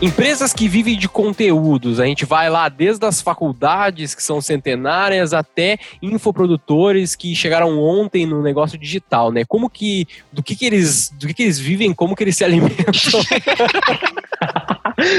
Empresas 0.00 0.52
que 0.52 0.68
vivem 0.68 0.96
de 0.98 1.08
conteúdos, 1.08 1.98
a 1.98 2.04
gente 2.04 2.26
vai 2.26 2.50
lá 2.50 2.68
desde 2.68 3.06
as 3.06 3.22
faculdades 3.22 4.14
que 4.14 4.22
são 4.22 4.42
centenárias 4.42 5.32
até 5.32 5.78
infoprodutores 6.02 7.16
que 7.16 7.34
chegaram 7.34 7.80
ontem 7.80 8.26
no 8.26 8.42
negócio 8.42 8.78
digital, 8.78 9.32
né? 9.32 9.42
Como 9.46 9.70
que 9.70 10.06
do 10.30 10.42
que, 10.42 10.54
que 10.54 10.66
eles 10.66 11.08
do 11.10 11.26
que, 11.26 11.32
que 11.32 11.44
eles 11.44 11.58
vivem, 11.58 11.94
como 11.94 12.14
que 12.14 12.24
eles 12.24 12.36
se 12.36 12.44
alimentam? 12.44 12.92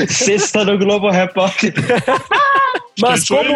Sexta 0.07 0.63
no 0.63 0.77
Globo 0.77 1.09
Repórter. 1.09 1.73
Mas 2.99 3.27
como, 3.27 3.51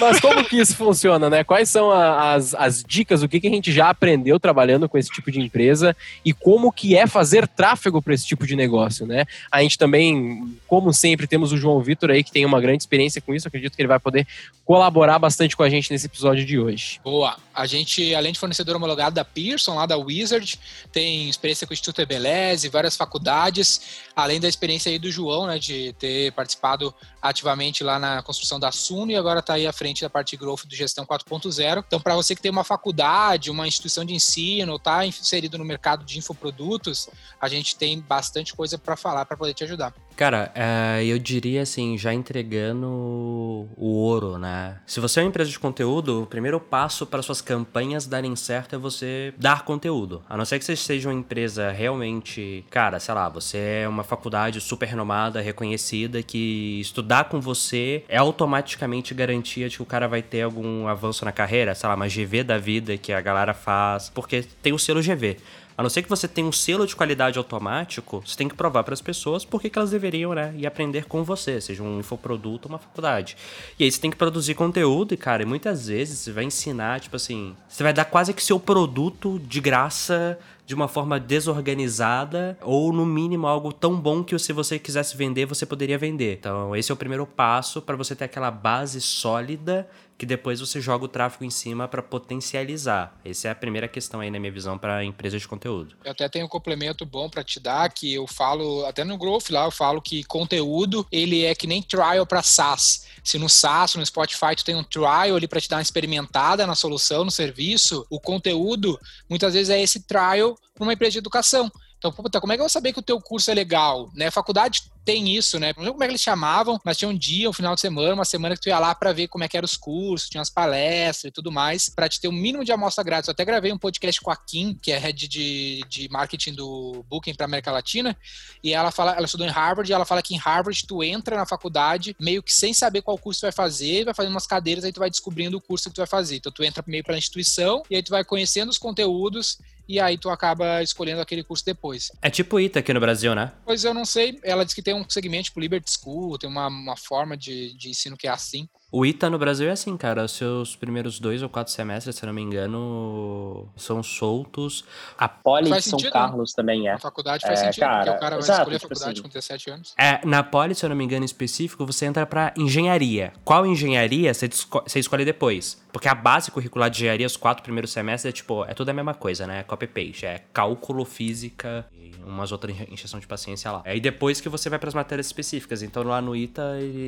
mas 0.00 0.20
como 0.20 0.44
que 0.44 0.56
isso 0.56 0.76
funciona, 0.76 1.28
né? 1.28 1.44
Quais 1.44 1.68
são 1.68 1.90
a, 1.90 2.34
as, 2.34 2.54
as 2.54 2.82
dicas, 2.82 3.22
o 3.22 3.28
que, 3.28 3.40
que 3.40 3.46
a 3.46 3.50
gente 3.50 3.72
já 3.72 3.90
aprendeu 3.90 4.40
trabalhando 4.40 4.88
com 4.88 4.96
esse 4.96 5.10
tipo 5.10 5.30
de 5.30 5.40
empresa 5.40 5.96
e 6.24 6.32
como 6.32 6.72
que 6.72 6.96
é 6.96 7.06
fazer 7.06 7.46
tráfego 7.46 8.00
para 8.00 8.14
esse 8.14 8.26
tipo 8.26 8.46
de 8.46 8.56
negócio, 8.56 9.06
né? 9.06 9.24
A 9.50 9.62
gente 9.62 9.78
também, 9.78 10.56
como 10.66 10.92
sempre, 10.92 11.26
temos 11.26 11.52
o 11.52 11.56
João 11.56 11.80
Vitor 11.80 12.10
aí 12.10 12.24
que 12.24 12.32
tem 12.32 12.44
uma 12.44 12.60
grande 12.60 12.82
experiência 12.82 13.20
com 13.20 13.34
isso, 13.34 13.48
acredito 13.48 13.74
que 13.74 13.82
ele 13.82 13.88
vai 13.88 14.00
poder 14.00 14.26
colaborar 14.64 15.18
bastante 15.18 15.56
com 15.56 15.62
a 15.62 15.68
gente 15.68 15.90
nesse 15.90 16.06
episódio 16.06 16.44
de 16.44 16.58
hoje. 16.58 17.00
Boa! 17.04 17.36
A 17.54 17.66
gente, 17.66 18.14
além 18.14 18.32
de 18.32 18.38
fornecedor 18.38 18.74
homologado 18.76 19.14
da 19.14 19.24
Pearson, 19.24 19.74
lá 19.74 19.86
da 19.86 19.96
Wizard, 19.96 20.58
tem 20.90 21.28
experiência 21.28 21.66
com 21.66 21.72
o 21.72 21.74
Instituto 21.74 22.00
Ebeleze, 22.00 22.68
várias 22.68 22.96
faculdades, 22.96 24.02
além 24.16 24.40
da 24.40 24.48
experiência 24.48 24.90
aí 24.90 24.98
do 24.98 25.10
João, 25.10 25.46
né, 25.46 25.58
de 25.58 25.94
ter 25.98 26.32
participado 26.32 26.92
ativamente 27.20 27.84
lá 27.84 27.98
na 27.98 28.22
construção 28.22 28.58
da 28.58 28.72
Suno 28.72 29.12
e 29.12 29.16
agora 29.16 29.40
está 29.40 29.54
aí 29.54 29.66
à 29.66 29.72
frente 29.74 30.00
da 30.00 30.08
parte 30.08 30.30
de 30.30 30.36
growth 30.38 30.64
do 30.64 30.74
Gestão 30.74 31.04
4.0. 31.04 31.84
Então, 31.86 32.00
para 32.00 32.14
você 32.14 32.34
que 32.34 32.40
tem 32.40 32.50
uma 32.50 32.64
faculdade, 32.64 33.50
uma 33.50 33.68
instituição 33.68 34.04
de 34.04 34.14
ensino, 34.14 34.76
está 34.76 35.04
inserido 35.04 35.58
no 35.58 35.64
mercado 35.64 36.04
de 36.04 36.18
infoprodutos, 36.18 37.10
a 37.40 37.48
gente 37.48 37.76
tem 37.76 38.00
bastante 38.00 38.54
coisa 38.54 38.78
para 38.78 38.96
falar 38.96 39.26
para 39.26 39.36
poder 39.36 39.52
te 39.52 39.64
ajudar. 39.64 39.92
Cara, 40.16 40.52
é, 40.54 41.04
eu 41.04 41.18
diria 41.18 41.62
assim, 41.62 41.98
já 41.98 42.14
entregando 42.14 42.86
o 42.86 43.86
ouro, 43.86 44.38
né? 44.38 44.76
Se 44.86 45.00
você 45.00 45.18
é 45.18 45.22
uma 45.22 45.28
empresa 45.28 45.50
de 45.50 45.58
conteúdo, 45.58 46.22
o 46.22 46.26
primeiro 46.26 46.60
passo 46.60 47.04
para 47.04 47.20
suas 47.20 47.40
campanhas 47.40 48.06
darem 48.06 48.36
certo 48.36 48.76
é 48.76 48.78
você 48.78 49.34
dar 49.36 49.64
conteúdo. 49.64 50.22
A 50.28 50.36
não 50.36 50.44
ser 50.44 50.58
que 50.58 50.64
você 50.64 50.76
seja 50.76 51.08
uma 51.08 51.18
empresa 51.18 51.70
realmente, 51.72 52.64
cara, 52.70 53.00
sei 53.00 53.14
lá, 53.14 53.28
você 53.28 53.82
é 53.82 53.88
uma 53.88 54.04
faculdade 54.04 54.60
super 54.60 54.86
renomada, 54.86 55.40
reconhecida, 55.40 56.22
que 56.22 56.78
estudar 56.80 57.24
com 57.24 57.40
você 57.40 58.04
é 58.08 58.16
automaticamente 58.16 59.14
garantia 59.14 59.68
de 59.68 59.76
que 59.76 59.82
o 59.82 59.86
cara 59.86 60.06
vai 60.06 60.22
ter 60.22 60.42
algum 60.42 60.86
avanço 60.86 61.24
na 61.24 61.32
carreira, 61.32 61.74
sei 61.74 61.88
lá, 61.88 61.94
uma 61.96 62.06
GV 62.06 62.44
da 62.44 62.58
vida 62.58 62.96
que 62.96 63.12
a 63.12 63.20
galera 63.20 63.52
faz, 63.52 64.10
porque 64.10 64.44
tem 64.62 64.72
o 64.72 64.78
selo 64.78 65.02
GV. 65.02 65.38
A 65.76 65.82
não 65.82 65.90
ser 65.90 66.02
que 66.02 66.08
você 66.08 66.28
tenha 66.28 66.46
um 66.46 66.52
selo 66.52 66.86
de 66.86 66.94
qualidade 66.94 67.36
automático, 67.36 68.22
você 68.24 68.36
tem 68.36 68.48
que 68.48 68.54
provar 68.54 68.84
para 68.84 68.94
as 68.94 69.00
pessoas 69.00 69.44
por 69.44 69.60
que 69.60 69.70
elas 69.74 69.90
deveriam 69.90 70.32
né, 70.32 70.54
ir 70.56 70.66
aprender 70.66 71.06
com 71.06 71.24
você, 71.24 71.60
seja 71.60 71.82
um 71.82 71.98
infoproduto 71.98 72.68
ou 72.68 72.74
uma 72.74 72.78
faculdade. 72.78 73.36
E 73.78 73.84
aí 73.84 73.90
você 73.90 74.00
tem 74.00 74.10
que 74.10 74.16
produzir 74.16 74.54
conteúdo 74.54 75.14
e, 75.14 75.16
cara, 75.16 75.44
muitas 75.44 75.88
vezes 75.88 76.20
você 76.20 76.32
vai 76.32 76.44
ensinar, 76.44 77.00
tipo 77.00 77.16
assim, 77.16 77.56
você 77.68 77.82
vai 77.82 77.92
dar 77.92 78.04
quase 78.04 78.32
que 78.32 78.42
seu 78.42 78.60
produto 78.60 79.40
de 79.40 79.60
graça 79.60 80.38
de 80.66 80.74
uma 80.74 80.88
forma 80.88 81.20
desorganizada 81.20 82.56
ou 82.62 82.92
no 82.92 83.04
mínimo 83.04 83.46
algo 83.46 83.72
tão 83.72 84.00
bom 84.00 84.24
que 84.24 84.38
se 84.38 84.52
você 84.52 84.78
quisesse 84.78 85.16
vender, 85.16 85.44
você 85.44 85.66
poderia 85.66 85.98
vender. 85.98 86.38
Então, 86.38 86.74
esse 86.74 86.90
é 86.90 86.94
o 86.94 86.96
primeiro 86.96 87.26
passo 87.26 87.82
para 87.82 87.96
você 87.96 88.14
ter 88.14 88.24
aquela 88.24 88.50
base 88.50 89.00
sólida 89.00 89.86
que 90.16 90.24
depois 90.24 90.60
você 90.60 90.80
joga 90.80 91.04
o 91.04 91.08
tráfego 91.08 91.44
em 91.44 91.50
cima 91.50 91.88
para 91.88 92.02
potencializar. 92.02 93.18
Essa 93.24 93.48
é 93.48 93.50
a 93.50 93.54
primeira 93.54 93.88
questão 93.88 94.20
aí 94.20 94.30
na 94.30 94.38
minha 94.38 94.52
visão 94.52 94.78
para 94.78 95.04
empresas 95.04 95.42
de 95.42 95.48
conteúdo. 95.48 95.96
Eu 96.04 96.12
até 96.12 96.28
tenho 96.28 96.46
um 96.46 96.48
complemento 96.48 97.04
bom 97.04 97.28
para 97.28 97.42
te 97.42 97.58
dar 97.58 97.90
que 97.90 98.14
eu 98.14 98.26
falo 98.26 98.84
até 98.86 99.04
no 99.04 99.18
Growth 99.18 99.50
lá 99.50 99.64
eu 99.64 99.70
falo 99.70 100.00
que 100.00 100.22
conteúdo 100.24 101.06
ele 101.10 101.44
é 101.44 101.54
que 101.54 101.66
nem 101.66 101.82
trial 101.82 102.26
para 102.26 102.42
SaaS. 102.42 103.06
Se 103.22 103.38
no 103.38 103.48
SaaS, 103.48 103.96
no 103.96 104.06
Spotify 104.06 104.54
tu 104.56 104.64
tem 104.64 104.76
um 104.76 104.84
trial 104.84 105.36
ali 105.36 105.48
para 105.48 105.60
te 105.60 105.68
dar 105.68 105.76
uma 105.76 105.82
experimentada 105.82 106.66
na 106.66 106.74
solução, 106.74 107.24
no 107.24 107.30
serviço, 107.30 108.06
o 108.08 108.20
conteúdo 108.20 108.98
muitas 109.28 109.54
vezes 109.54 109.70
é 109.70 109.80
esse 109.82 110.00
trial 110.00 110.56
para 110.74 110.84
uma 110.84 110.92
empresa 110.92 111.12
de 111.12 111.18
educação. 111.18 111.70
Então, 111.98 112.12
puta, 112.12 112.38
como 112.38 112.52
é 112.52 112.56
que 112.56 112.60
eu 112.60 112.64
vou 112.64 112.70
saber 112.70 112.92
que 112.92 112.98
o 112.98 113.02
teu 113.02 113.18
curso 113.18 113.50
é 113.50 113.54
legal? 113.54 114.10
Né? 114.14 114.30
Faculdade 114.30 114.82
tem 115.04 115.36
isso, 115.36 115.58
né? 115.58 115.72
Não 115.76 115.82
lembro 115.82 115.94
como 115.94 116.04
é 116.04 116.06
que 116.06 116.12
eles 116.12 116.22
chamavam, 116.22 116.80
mas 116.84 116.96
tinha 116.96 117.08
um 117.08 117.16
dia, 117.16 117.48
um 117.48 117.52
final 117.52 117.74
de 117.74 117.80
semana, 117.80 118.14
uma 118.14 118.24
semana 118.24 118.54
que 118.54 118.62
tu 118.62 118.68
ia 118.68 118.78
lá 118.78 118.94
para 118.94 119.12
ver 119.12 119.28
como 119.28 119.44
é 119.44 119.48
que 119.48 119.56
eram 119.56 119.66
os 119.66 119.76
cursos, 119.76 120.28
tinha 120.28 120.40
as 120.40 120.50
palestras 120.50 121.30
e 121.30 121.30
tudo 121.30 121.52
mais, 121.52 121.88
para 121.88 122.08
te 122.08 122.20
ter 122.20 122.28
um 122.28 122.32
mínimo 122.32 122.64
de 122.64 122.72
amostra 122.72 123.04
grátis. 123.04 123.28
Eu 123.28 123.32
até 123.32 123.44
gravei 123.44 123.72
um 123.72 123.78
podcast 123.78 124.20
com 124.20 124.30
a 124.30 124.36
Kim, 124.36 124.74
que 124.80 124.90
é 124.90 124.98
head 124.98 125.28
de, 125.28 125.84
de 125.88 126.08
marketing 126.08 126.54
do 126.54 127.04
Booking 127.08 127.34
para 127.34 127.44
América 127.44 127.70
Latina, 127.70 128.16
e 128.62 128.72
ela 128.72 128.90
fala, 128.90 129.12
ela 129.12 129.26
estudou 129.26 129.46
em 129.46 129.50
Harvard, 129.50 129.90
e 129.90 129.94
ela 129.94 130.04
fala 130.04 130.22
que 130.22 130.34
em 130.34 130.38
Harvard 130.38 130.86
tu 130.86 131.02
entra 131.02 131.36
na 131.36 131.46
faculdade 131.46 132.16
meio 132.18 132.42
que 132.42 132.52
sem 132.52 132.72
saber 132.72 133.02
qual 133.02 133.18
curso 133.18 133.40
tu 133.40 133.44
vai 133.44 133.52
fazer, 133.52 134.04
vai 134.04 134.14
fazendo 134.14 134.32
umas 134.32 134.46
cadeiras, 134.46 134.84
aí 134.84 134.92
tu 134.92 135.00
vai 135.00 135.10
descobrindo 135.10 135.58
o 135.58 135.60
curso 135.60 135.88
que 135.88 135.94
tu 135.94 135.98
vai 135.98 136.06
fazer. 136.06 136.36
Então 136.36 136.50
tu 136.50 136.64
entra 136.64 136.82
meio 136.86 137.04
pela 137.04 137.18
instituição, 137.18 137.82
e 137.90 137.96
aí 137.96 138.02
tu 138.02 138.10
vai 138.10 138.24
conhecendo 138.24 138.70
os 138.70 138.78
conteúdos 138.78 139.58
e 139.88 140.00
aí 140.00 140.16
tu 140.16 140.30
acaba 140.30 140.82
escolhendo 140.82 141.20
aquele 141.20 141.44
curso 141.44 141.64
depois. 141.64 142.10
É 142.22 142.30
tipo 142.30 142.58
ITA 142.58 142.78
aqui 142.78 142.92
no 142.92 143.00
Brasil, 143.00 143.34
né? 143.34 143.52
Pois 143.64 143.84
eu 143.84 143.92
não 143.92 144.04
sei. 144.04 144.38
Ela 144.42 144.64
disse 144.64 144.74
que 144.74 144.82
tem 144.82 144.93
um 144.94 145.04
segmento 145.08 145.44
tipo 145.44 145.60
Liberty 145.60 145.90
School, 145.90 146.38
tem 146.38 146.48
uma, 146.48 146.68
uma 146.68 146.96
forma 146.96 147.36
de, 147.36 147.76
de 147.76 147.90
ensino 147.90 148.16
que 148.16 148.26
é 148.26 148.30
assim. 148.30 148.68
O 148.96 149.04
ITA 149.04 149.28
no 149.28 149.38
Brasil 149.38 149.68
é 149.68 149.72
assim, 149.72 149.96
cara. 149.96 150.24
Os 150.24 150.30
seus 150.30 150.76
primeiros 150.76 151.18
dois 151.18 151.42
ou 151.42 151.48
quatro 151.48 151.72
semestres, 151.72 152.14
se 152.14 152.24
não 152.24 152.32
me 152.32 152.40
engano, 152.40 153.68
são 153.76 154.02
soltos. 154.04 154.84
A 155.18 155.28
Poli 155.28 155.64
de 155.64 155.82
São 155.82 155.98
sentido, 155.98 156.06
né? 156.06 156.12
Carlos 156.12 156.50
né? 156.52 156.54
também 156.54 156.88
é. 156.88 156.92
A 156.92 156.98
faculdade 157.00 157.44
faz 157.44 157.60
é, 157.60 157.64
sentido, 157.64 157.80
cara, 157.80 157.96
porque 158.04 158.16
o 158.16 158.20
cara 158.20 158.36
vai 158.36 158.48
escolher 158.48 158.76
a 158.76 158.78
tipo 158.78 158.88
faculdade 158.94 159.12
assim. 159.14 159.22
com 159.22 159.28
17 159.28 159.70
anos. 159.70 159.94
É, 159.98 160.24
na 160.24 160.44
Poli, 160.44 160.76
se 160.76 160.84
eu 160.86 160.90
não 160.90 160.96
me 160.96 161.02
engano, 161.02 161.24
em 161.24 161.26
específico, 161.26 161.84
você 161.84 162.06
entra 162.06 162.24
pra 162.24 162.54
engenharia. 162.56 163.32
Qual 163.44 163.66
engenharia 163.66 164.32
você, 164.32 164.48
você 164.48 165.00
escolhe 165.00 165.24
depois? 165.24 165.83
Porque 165.94 166.08
a 166.08 166.14
base 166.14 166.50
curricular 166.50 166.90
de 166.90 166.96
engenharia, 166.96 167.24
os 167.24 167.36
quatro 167.36 167.62
primeiros 167.62 167.92
semestres, 167.92 168.28
é 168.28 168.32
tipo, 168.32 168.64
é 168.64 168.74
tudo 168.74 168.88
a 168.88 168.92
mesma 168.92 169.14
coisa, 169.14 169.46
né? 169.46 169.62
Copy-paste. 169.62 170.26
É 170.26 170.42
cálculo, 170.52 171.04
física 171.04 171.86
e 171.92 172.10
umas 172.26 172.50
outras 172.50 172.76
injeção 172.90 173.20
de 173.20 173.28
paciência 173.28 173.70
lá. 173.70 173.80
Aí 173.84 174.00
depois 174.00 174.40
que 174.40 174.48
você 174.48 174.68
vai 174.68 174.80
para 174.80 174.88
as 174.88 174.94
matérias 174.94 175.26
específicas. 175.26 175.82
Então 175.84 176.02
lá 176.02 176.20
no 176.20 176.34
ITA, 176.34 176.62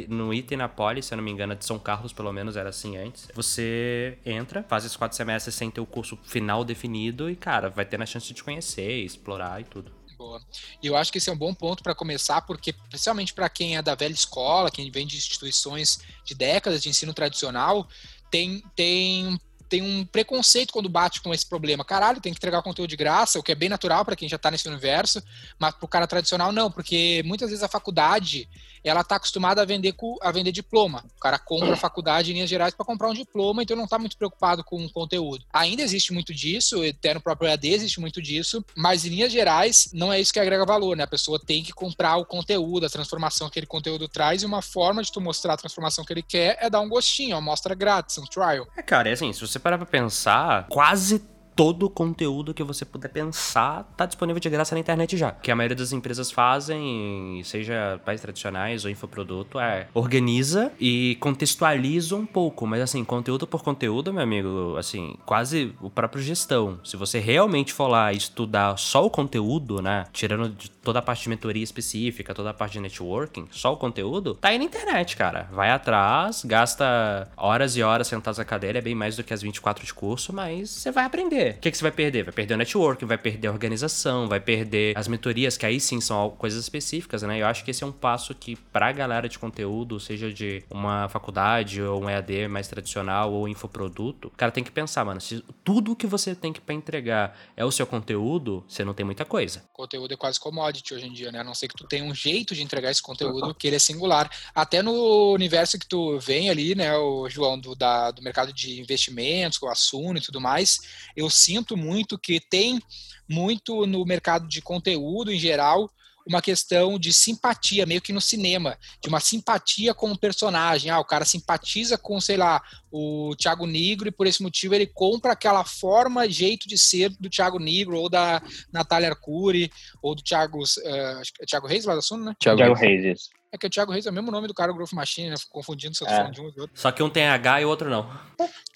no 0.08 0.32
ITA 0.32 0.54
e 0.54 0.56
na 0.56 0.68
Poli, 0.68 1.02
se 1.02 1.12
eu 1.12 1.16
não 1.16 1.24
me 1.24 1.32
engano, 1.32 1.54
é 1.54 1.56
de 1.56 1.64
São 1.64 1.80
Carlos, 1.80 2.12
pelo 2.12 2.32
menos 2.32 2.56
era 2.56 2.68
assim 2.68 2.96
antes. 2.96 3.26
Você 3.34 4.18
entra, 4.24 4.62
faz 4.62 4.84
esses 4.84 4.96
quatro 4.96 5.16
semestres 5.16 5.56
sem 5.56 5.68
ter 5.68 5.80
o 5.80 5.86
curso 5.86 6.16
final 6.22 6.64
definido 6.64 7.28
e, 7.28 7.34
cara, 7.34 7.68
vai 7.68 7.84
ter 7.84 8.00
a 8.00 8.06
chance 8.06 8.28
de 8.28 8.34
te 8.34 8.44
conhecer, 8.44 9.04
explorar 9.04 9.60
e 9.60 9.64
tudo. 9.64 9.90
Boa. 10.16 10.40
E 10.82 10.86
eu 10.86 10.96
acho 10.96 11.12
que 11.12 11.18
esse 11.18 11.28
é 11.28 11.32
um 11.32 11.36
bom 11.36 11.52
ponto 11.52 11.82
para 11.82 11.94
começar, 11.94 12.40
porque, 12.42 12.70
especialmente 12.70 13.34
para 13.34 13.48
quem 13.50 13.76
é 13.76 13.82
da 13.82 13.94
velha 13.94 14.14
escola, 14.14 14.70
quem 14.70 14.90
vem 14.90 15.06
de 15.06 15.16
instituições 15.16 15.98
de 16.24 16.34
décadas 16.34 16.82
de 16.82 16.88
ensino 16.88 17.12
tradicional, 17.12 17.86
tem, 18.30 18.62
tem 18.74 19.38
tem 19.68 19.82
um 19.82 20.04
preconceito 20.04 20.72
quando 20.72 20.88
bate 20.88 21.20
com 21.20 21.32
esse 21.32 21.46
problema. 21.46 21.84
Caralho, 21.84 22.20
tem 22.20 22.32
que 22.32 22.38
entregar 22.38 22.62
conteúdo 22.62 22.90
de 22.90 22.96
graça, 22.96 23.38
o 23.38 23.42
que 23.42 23.52
é 23.52 23.54
bem 23.54 23.68
natural 23.68 24.04
para 24.04 24.16
quem 24.16 24.28
já 24.28 24.36
está 24.36 24.50
nesse 24.50 24.68
universo, 24.68 25.22
mas 25.58 25.74
para 25.74 25.84
o 25.84 25.88
cara 25.88 26.06
tradicional 26.06 26.52
não, 26.52 26.70
porque 26.70 27.22
muitas 27.24 27.50
vezes 27.50 27.62
a 27.62 27.68
faculdade 27.68 28.48
ela 28.88 29.00
está 29.00 29.16
acostumada 29.16 29.62
a 29.62 29.64
vender, 29.64 29.94
a 30.22 30.30
vender 30.30 30.52
diploma. 30.52 31.04
O 31.16 31.20
cara 31.20 31.38
compra 31.38 31.72
a 31.72 31.76
faculdade 31.76 32.30
em 32.30 32.34
linhas 32.34 32.48
gerais 32.48 32.74
para 32.74 32.86
comprar 32.86 33.08
um 33.08 33.14
diploma, 33.14 33.62
então 33.62 33.76
não 33.76 33.84
está 33.84 33.98
muito 33.98 34.16
preocupado 34.16 34.62
com 34.62 34.84
o 34.84 34.90
conteúdo. 34.90 35.44
Ainda 35.52 35.82
existe 35.82 36.12
muito 36.12 36.32
disso, 36.32 36.82
até 36.82 37.12
no 37.12 37.20
próprio 37.20 37.48
EAD 37.48 37.68
existe 37.68 38.00
muito 38.00 38.22
disso, 38.22 38.64
mas 38.76 39.04
em 39.04 39.10
linhas 39.10 39.32
gerais 39.32 39.90
não 39.92 40.12
é 40.12 40.20
isso 40.20 40.32
que 40.32 40.38
agrega 40.38 40.64
valor, 40.64 40.96
né? 40.96 41.04
A 41.04 41.08
pessoa 41.08 41.38
tem 41.38 41.62
que 41.62 41.72
comprar 41.72 42.16
o 42.16 42.24
conteúdo, 42.24 42.86
a 42.86 42.90
transformação 42.90 43.48
que 43.48 43.54
aquele 43.54 43.66
conteúdo 43.66 44.08
traz, 44.08 44.42
e 44.42 44.46
uma 44.46 44.62
forma 44.62 45.02
de 45.02 45.10
tu 45.10 45.20
mostrar 45.20 45.54
a 45.54 45.56
transformação 45.56 46.04
que 46.04 46.12
ele 46.12 46.22
quer 46.22 46.56
é 46.60 46.70
dar 46.70 46.80
um 46.80 46.88
gostinho, 46.88 47.30
uma 47.30 47.38
amostra 47.38 47.74
grátis, 47.74 48.18
um 48.18 48.24
trial. 48.24 48.68
É, 48.76 48.82
cara, 48.82 49.08
é 49.08 49.12
assim, 49.12 49.32
se 49.32 49.40
você 49.40 49.55
parar 49.58 49.78
pra 49.78 49.86
pensar, 49.86 50.66
quase 50.68 51.22
todo 51.56 51.86
o 51.86 51.90
conteúdo 51.90 52.52
que 52.52 52.62
você 52.62 52.84
puder 52.84 53.08
pensar 53.08 53.88
está 53.90 54.04
disponível 54.04 54.38
de 54.38 54.50
graça 54.50 54.74
na 54.74 54.80
internet 54.80 55.16
já. 55.16 55.30
O 55.30 55.40
que 55.40 55.50
a 55.50 55.56
maioria 55.56 55.74
das 55.74 55.90
empresas 55.90 56.30
fazem, 56.30 57.40
seja 57.42 57.98
pais 58.04 58.20
tradicionais 58.20 58.84
ou 58.84 58.90
infoproduto, 58.90 59.58
é 59.58 59.88
organiza 59.94 60.70
e 60.78 61.16
contextualiza 61.18 62.14
um 62.14 62.26
pouco, 62.26 62.66
mas 62.66 62.82
assim, 62.82 63.02
conteúdo 63.02 63.46
por 63.46 63.62
conteúdo, 63.64 64.12
meu 64.12 64.22
amigo, 64.22 64.76
assim, 64.76 65.16
quase 65.24 65.74
o 65.80 65.88
próprio 65.88 66.22
gestão. 66.22 66.78
Se 66.84 66.96
você 66.96 67.18
realmente 67.18 67.72
for 67.72 67.88
lá 67.88 68.12
estudar 68.12 68.76
só 68.76 69.06
o 69.06 69.10
conteúdo, 69.10 69.80
né, 69.80 70.04
tirando 70.12 70.50
de 70.50 70.70
toda 70.70 70.98
a 70.98 71.02
parte 71.02 71.22
de 71.22 71.30
mentoria 71.30 71.64
específica, 71.64 72.34
toda 72.34 72.50
a 72.50 72.54
parte 72.54 72.74
de 72.74 72.80
networking, 72.80 73.46
só 73.50 73.72
o 73.72 73.76
conteúdo, 73.78 74.34
tá 74.34 74.48
aí 74.48 74.58
na 74.58 74.64
internet, 74.64 75.16
cara. 75.16 75.48
Vai 75.50 75.70
atrás, 75.70 76.44
gasta 76.44 77.30
horas 77.34 77.76
e 77.76 77.82
horas 77.82 78.08
sentados 78.08 78.36
na 78.36 78.44
cadeira, 78.44 78.78
é 78.78 78.82
bem 78.82 78.94
mais 78.94 79.16
do 79.16 79.24
que 79.24 79.32
as 79.32 79.40
24 79.40 79.86
de 79.86 79.94
curso, 79.94 80.34
mas 80.34 80.68
você 80.68 80.90
vai 80.90 81.04
aprender 81.04 81.45
perder. 81.46 81.56
O 81.56 81.60
que, 81.60 81.70
que 81.70 81.76
você 81.76 81.82
vai 81.82 81.92
perder? 81.92 82.24
Vai 82.24 82.32
perder 82.32 82.54
o 82.54 82.56
network, 82.56 83.04
vai 83.04 83.18
perder 83.18 83.48
a 83.48 83.52
organização, 83.52 84.28
vai 84.28 84.40
perder 84.40 84.96
as 84.96 85.08
mentorias, 85.08 85.56
que 85.56 85.66
aí 85.66 85.80
sim 85.80 86.00
são 86.00 86.30
coisas 86.30 86.62
específicas, 86.62 87.22
né? 87.22 87.40
Eu 87.40 87.46
acho 87.46 87.64
que 87.64 87.70
esse 87.70 87.84
é 87.84 87.86
um 87.86 87.92
passo 87.92 88.34
que, 88.34 88.56
pra 88.56 88.92
galera 88.92 89.28
de 89.28 89.38
conteúdo, 89.38 90.00
seja 90.00 90.32
de 90.32 90.64
uma 90.70 91.08
faculdade 91.08 91.82
ou 91.82 92.02
um 92.02 92.10
EAD 92.10 92.48
mais 92.48 92.68
tradicional 92.68 93.32
ou 93.32 93.48
infoproduto, 93.48 94.28
o 94.28 94.30
cara 94.30 94.52
tem 94.52 94.64
que 94.64 94.70
pensar, 94.70 95.04
mano, 95.04 95.20
se 95.20 95.44
tudo 95.62 95.96
que 95.96 96.06
você 96.06 96.34
tem 96.34 96.52
que 96.52 96.60
pra 96.60 96.74
entregar 96.74 97.38
é 97.56 97.64
o 97.64 97.70
seu 97.70 97.86
conteúdo, 97.86 98.64
você 98.68 98.84
não 98.84 98.94
tem 98.94 99.04
muita 99.04 99.24
coisa. 99.24 99.62
Conteúdo 99.72 100.12
é 100.12 100.16
quase 100.16 100.40
commodity 100.40 100.94
hoje 100.94 101.06
em 101.06 101.12
dia, 101.12 101.30
né? 101.30 101.40
A 101.40 101.44
não 101.44 101.54
ser 101.54 101.68
que 101.68 101.74
tu 101.74 101.84
tenha 101.84 102.04
um 102.04 102.14
jeito 102.14 102.54
de 102.54 102.62
entregar 102.62 102.90
esse 102.90 103.02
conteúdo 103.02 103.54
que 103.54 103.66
ele 103.66 103.76
é 103.76 103.78
singular. 103.78 104.30
Até 104.54 104.82
no 104.82 105.32
universo 105.32 105.78
que 105.78 105.86
tu 105.86 106.18
vem 106.18 106.50
ali, 106.50 106.74
né, 106.74 106.96
o 106.96 107.28
João, 107.28 107.58
do, 107.58 107.74
da, 107.74 108.10
do 108.10 108.22
mercado 108.22 108.52
de 108.52 108.80
investimentos, 108.80 109.58
com 109.58 109.66
o 109.66 109.70
Assuno 109.70 110.18
e 110.18 110.20
tudo 110.20 110.40
mais, 110.40 110.80
eu 111.16 111.28
sinto 111.36 111.76
muito 111.76 112.18
que 112.18 112.40
tem 112.40 112.80
muito 113.28 113.86
no 113.86 114.04
mercado 114.04 114.48
de 114.48 114.60
conteúdo 114.60 115.32
em 115.32 115.38
geral 115.38 115.90
uma 116.26 116.42
questão 116.42 116.98
de 116.98 117.12
simpatia, 117.12 117.86
meio 117.86 118.02
que 118.02 118.12
no 118.12 118.20
cinema, 118.20 118.76
de 119.00 119.08
uma 119.08 119.20
simpatia 119.20 119.94
com 119.94 120.10
o 120.10 120.18
personagem. 120.18 120.90
Ah, 120.90 120.98
o 120.98 121.04
cara 121.04 121.24
simpatiza 121.24 121.96
com, 121.96 122.20
sei 122.20 122.36
lá, 122.36 122.60
o 122.90 123.34
Thiago 123.36 123.64
Negro 123.64 124.08
e 124.08 124.12
por 124.12 124.26
esse 124.26 124.42
motivo 124.42 124.74
ele 124.74 124.86
compra 124.86 125.32
aquela 125.32 125.64
forma, 125.64 126.28
jeito 126.28 126.68
de 126.68 126.76
ser 126.76 127.10
do 127.20 127.30
Thiago 127.30 127.58
Negro 127.58 127.96
ou 127.96 128.08
da 128.08 128.42
Natália 128.72 129.10
Arcuri 129.10 129.70
ou 130.02 130.14
do 130.14 130.22
Thiago, 130.22 130.58
uh, 130.62 131.46
Thiago 131.46 131.68
Reis 131.68 131.84
lá 131.84 131.94
da 131.94 132.02
Suno, 132.02 132.24
né? 132.24 132.34
Thiago, 132.40 132.58
Thiago 132.58 132.74
Reis, 132.74 133.04
isso. 133.04 133.30
É 133.56 133.58
que 133.58 133.66
o 133.66 133.70
Thiago 133.70 133.90
Reis 133.90 134.04
é 134.04 134.10
o 134.10 134.12
mesmo 134.12 134.30
nome 134.30 134.46
do 134.46 134.52
cara, 134.52 134.70
o 134.70 134.74
Growth 134.74 134.92
Machine, 134.92 135.30
né? 135.30 135.36
Confundindo 135.48 135.96
se 135.96 136.04
eu 136.04 136.06
tô 136.06 136.12
é. 136.12 136.16
falando 136.18 136.34
de 136.34 136.40
um 136.42 136.48
e 136.54 136.60
outro. 136.60 136.70
Só 136.74 136.92
que 136.92 137.02
um 137.02 137.08
tem 137.08 137.26
H 137.26 137.62
e 137.62 137.64
o 137.64 137.68
outro 137.68 137.88
não. 137.88 138.08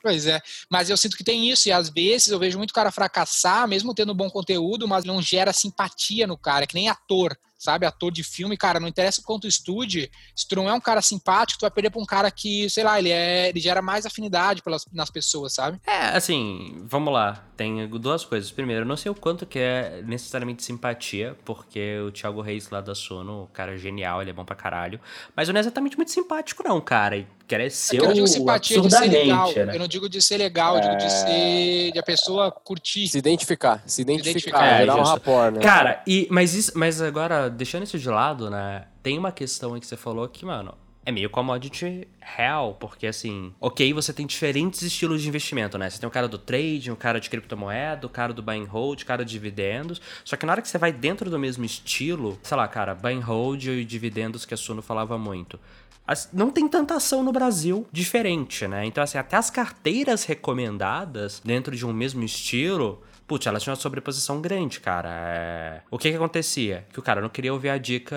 Pois 0.03 0.27
é. 0.27 0.41
Mas 0.71 0.89
eu 0.89 0.97
sinto 0.97 1.17
que 1.17 1.23
tem 1.23 1.51
isso, 1.51 1.69
e 1.69 1.73
às 1.73 1.91
vezes 1.91 2.29
eu 2.29 2.39
vejo 2.39 2.57
muito 2.57 2.73
cara 2.73 2.91
fracassar, 2.91 3.69
mesmo 3.69 3.95
tendo 3.95 4.15
bom 4.15 4.31
conteúdo, 4.31 4.89
mas 4.89 5.05
não 5.05 5.21
gera 5.21 5.53
simpatia 5.53 6.27
no 6.27 6.39
cara, 6.39 6.67
que 6.67 6.75
nem 6.75 6.89
ator 6.89 7.37
sabe? 7.61 7.85
Ator 7.85 8.11
de 8.11 8.25
filme, 8.25 8.57
cara, 8.57 8.81
não 8.81 8.89
interessa 8.89 9.23
quanto 9.23 9.47
estude, 9.47 10.11
se 10.35 10.49
tu 10.49 10.57
não 10.57 10.69
é 10.69 10.73
um 10.73 10.81
cara 10.81 11.03
simpático, 11.03 11.61
tu 11.61 11.63
vai 11.63 11.71
perder 11.71 11.91
pra 11.91 12.01
um 12.01 12.07
cara 12.07 12.31
que, 12.31 12.69
sei 12.71 12.83
lá, 12.83 12.99
ele 12.99 13.11
é. 13.11 13.51
ele 13.51 13.61
gera 13.61 13.83
mais 13.83 14.07
afinidade 14.07 14.63
pelas, 14.63 14.87
nas 14.91 15.11
pessoas, 15.11 15.53
sabe? 15.53 15.79
É, 15.87 16.17
assim, 16.17 16.83
vamos 16.87 17.13
lá. 17.13 17.45
Tem 17.57 17.87
duas 17.87 18.25
coisas. 18.25 18.51
Primeiro, 18.51 18.83
eu 18.83 18.87
não 18.87 18.97
sei 18.97 19.13
o 19.13 19.15
quanto 19.15 19.45
que 19.45 19.59
é 19.59 20.03
necessariamente 20.03 20.65
simpatia, 20.65 21.37
porque 21.45 21.99
o 22.01 22.11
Thiago 22.11 22.41
Reis 22.41 22.71
lá 22.71 22.81
da 22.81 22.95
Sono, 22.95 23.43
o 23.43 23.47
cara 23.49 23.75
é 23.75 23.77
genial, 23.77 24.23
ele 24.23 24.31
é 24.31 24.33
bom 24.33 24.45
pra 24.45 24.57
caralho. 24.57 24.99
Mas 25.37 25.49
não 25.49 25.57
é 25.57 25.61
exatamente 25.61 25.97
muito 25.97 26.11
simpático, 26.11 26.63
não, 26.67 26.81
cara. 26.81 27.27
Ser 27.71 27.97
é 27.97 28.01
eu 28.01 28.05
não 28.07 28.13
digo 28.13 28.27
simpatia 28.27 28.81
de 28.81 28.91
ser 28.91 29.09
legal. 29.09 29.53
Né? 29.53 29.75
Eu 29.75 29.79
não 29.79 29.89
digo 29.89 30.09
de 30.09 30.23
ser 30.23 30.37
legal, 30.37 30.77
eu 30.77 30.83
digo 30.83 30.97
de 30.97 31.05
é. 31.05 31.09
ser. 31.09 31.93
de 31.93 31.99
a 31.99 32.03
pessoa 32.03 32.51
curtir. 32.51 33.09
Se 33.09 33.19
identificar. 33.19 33.83
Se 33.87 34.03
identificar, 34.03 34.25
se 34.25 34.31
identificar. 34.31 34.83
É, 34.83 34.93
um 34.93 35.03
rapport, 35.03 35.55
né? 35.55 35.61
Cara, 35.61 36.03
e, 36.07 36.29
mas, 36.31 36.55
isso, 36.55 36.73
mas 36.75 37.01
agora, 37.03 37.49
deixando 37.49 37.83
isso 37.83 37.99
de 37.99 38.09
lado, 38.09 38.51
né? 38.51 38.85
Tem 39.03 39.19
uma 39.19 39.33
questão 39.33 39.75
aí 39.75 39.81
que 39.81 39.87
você 39.87 39.97
falou 39.97 40.29
que, 40.29 40.45
mano, 40.45 40.75
é 41.05 41.11
meio 41.11 41.31
commodity 41.31 42.07
real, 42.21 42.77
porque 42.79 43.07
assim, 43.07 43.53
ok, 43.61 43.93
você 43.93 44.13
tem 44.13 44.27
diferentes 44.27 44.83
estilos 44.83 45.23
de 45.23 45.29
investimento, 45.29 45.79
né? 45.79 45.89
Você 45.89 45.99
tem 45.99 46.07
o 46.07 46.11
cara 46.11 46.29
do 46.29 46.39
trade, 46.39 46.91
o 46.91 46.97
cara 46.97 47.19
de 47.19 47.31
criptomoeda, 47.31 48.07
o 48.07 48.11
cara 48.11 48.33
do 48.33 48.43
buy 48.43 48.59
and 48.59 48.67
hold, 48.67 49.03
o 49.03 49.07
cara 49.07 49.25
de 49.25 49.33
dividendos. 49.33 50.01
Só 50.25 50.37
que 50.37 50.45
na 50.45 50.53
hora 50.53 50.63
que 50.63 50.69
você 50.69 50.79
vai 50.79 50.93
dentro 50.93 51.31
do 51.31 51.39
mesmo 51.39 51.65
estilo, 51.65 52.39
sei 52.43 52.57
lá, 52.57 52.69
cara, 52.69 52.95
buy 52.95 53.15
and 53.15 53.25
hold 53.25 53.65
e 53.65 53.85
dividendos 53.85 54.45
que 54.45 54.55
a 54.55 54.57
Suno 54.57 54.83
falava 54.83 55.17
muito 55.17 55.59
não 56.33 56.51
tem 56.51 56.67
tanta 56.67 56.97
ação 56.97 57.23
no 57.23 57.33
Brasil 57.33 57.87
diferente, 57.93 58.67
né? 58.67 58.85
Então, 58.85 59.03
assim, 59.03 59.19
até 59.19 59.37
as 59.37 59.51
carteiras 59.51 60.25
recomendadas 60.25 61.41
dentro 61.45 61.77
de 61.77 61.87
um 61.87 61.93
mesmo 61.93 62.25
estilo 62.25 63.03
putz, 63.31 63.47
ela 63.47 63.61
tinha 63.61 63.73
uma 63.73 63.81
sobreposição 63.81 64.41
grande, 64.41 64.81
cara. 64.81 65.09
É... 65.09 65.83
O 65.89 65.97
que 65.97 66.11
que 66.11 66.17
acontecia? 66.17 66.85
Que 66.93 66.99
o 66.99 67.03
cara 67.03 67.21
não 67.21 67.29
queria 67.29 67.53
ouvir 67.53 67.69
a 67.69 67.79
dica 67.79 68.17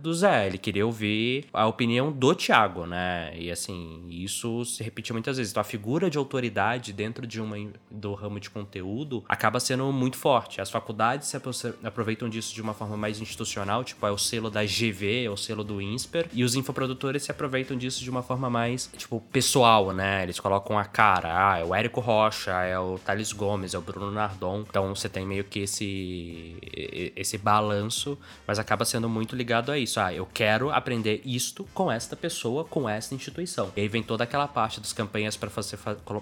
do 0.00 0.14
Zé, 0.14 0.46
ele 0.46 0.56
queria 0.56 0.86
ouvir 0.86 1.44
a 1.52 1.66
opinião 1.66 2.10
do 2.10 2.34
Thiago, 2.34 2.86
né? 2.86 3.30
E 3.36 3.50
assim, 3.50 4.06
isso 4.08 4.64
se 4.64 4.82
repetia 4.82 5.12
muitas 5.12 5.36
vezes. 5.36 5.52
Então 5.52 5.60
a 5.60 5.64
figura 5.64 6.08
de 6.08 6.16
autoridade 6.16 6.94
dentro 6.94 7.26
de 7.26 7.42
uma 7.42 7.56
do 7.90 8.14
ramo 8.14 8.40
de 8.40 8.48
conteúdo 8.48 9.22
acaba 9.28 9.60
sendo 9.60 9.92
muito 9.92 10.16
forte. 10.16 10.62
As 10.62 10.70
faculdades 10.70 11.28
se 11.28 11.36
aproveitam 11.84 12.26
disso 12.26 12.54
de 12.54 12.62
uma 12.62 12.72
forma 12.72 12.96
mais 12.96 13.20
institucional, 13.20 13.84
tipo 13.84 14.06
é 14.06 14.10
o 14.10 14.16
selo 14.16 14.48
da 14.48 14.64
GV, 14.64 15.24
é 15.24 15.30
o 15.30 15.36
selo 15.36 15.62
do 15.62 15.82
INSPER, 15.82 16.26
e 16.32 16.42
os 16.42 16.54
infoprodutores 16.54 17.22
se 17.22 17.30
aproveitam 17.30 17.76
disso 17.76 18.02
de 18.02 18.08
uma 18.08 18.22
forma 18.22 18.48
mais, 18.48 18.90
tipo, 18.96 19.20
pessoal, 19.30 19.92
né? 19.92 20.22
Eles 20.22 20.40
colocam 20.40 20.78
a 20.78 20.86
cara, 20.86 21.50
ah, 21.50 21.58
é 21.58 21.64
o 21.64 21.74
Érico 21.74 22.00
Rocha, 22.00 22.52
é 22.62 22.78
o 22.78 22.98
Thales 22.98 23.34
Gomes, 23.34 23.74
é 23.74 23.78
o 23.78 23.82
Bruno 23.82 24.10
Nardon 24.10 24.37
Então 24.68 24.94
você 24.94 25.08
tem 25.08 25.26
meio 25.26 25.44
que 25.44 25.60
esse 25.60 26.56
esse 27.16 27.36
balanço, 27.38 28.18
mas 28.46 28.58
acaba 28.58 28.84
sendo 28.84 29.08
muito 29.08 29.34
ligado 29.34 29.72
a 29.72 29.78
isso. 29.78 30.00
Ah, 30.00 30.12
eu 30.12 30.26
quero 30.26 30.70
aprender 30.70 31.20
isto 31.24 31.64
com 31.74 31.90
esta 31.90 32.16
pessoa, 32.16 32.64
com 32.64 32.88
esta 32.88 33.14
instituição. 33.14 33.72
E 33.76 33.80
aí 33.80 33.88
vem 33.88 34.02
toda 34.02 34.24
aquela 34.24 34.48
parte 34.48 34.80
das 34.80 34.92
campanhas 34.92 35.36
para 35.36 35.48
você 35.48 35.76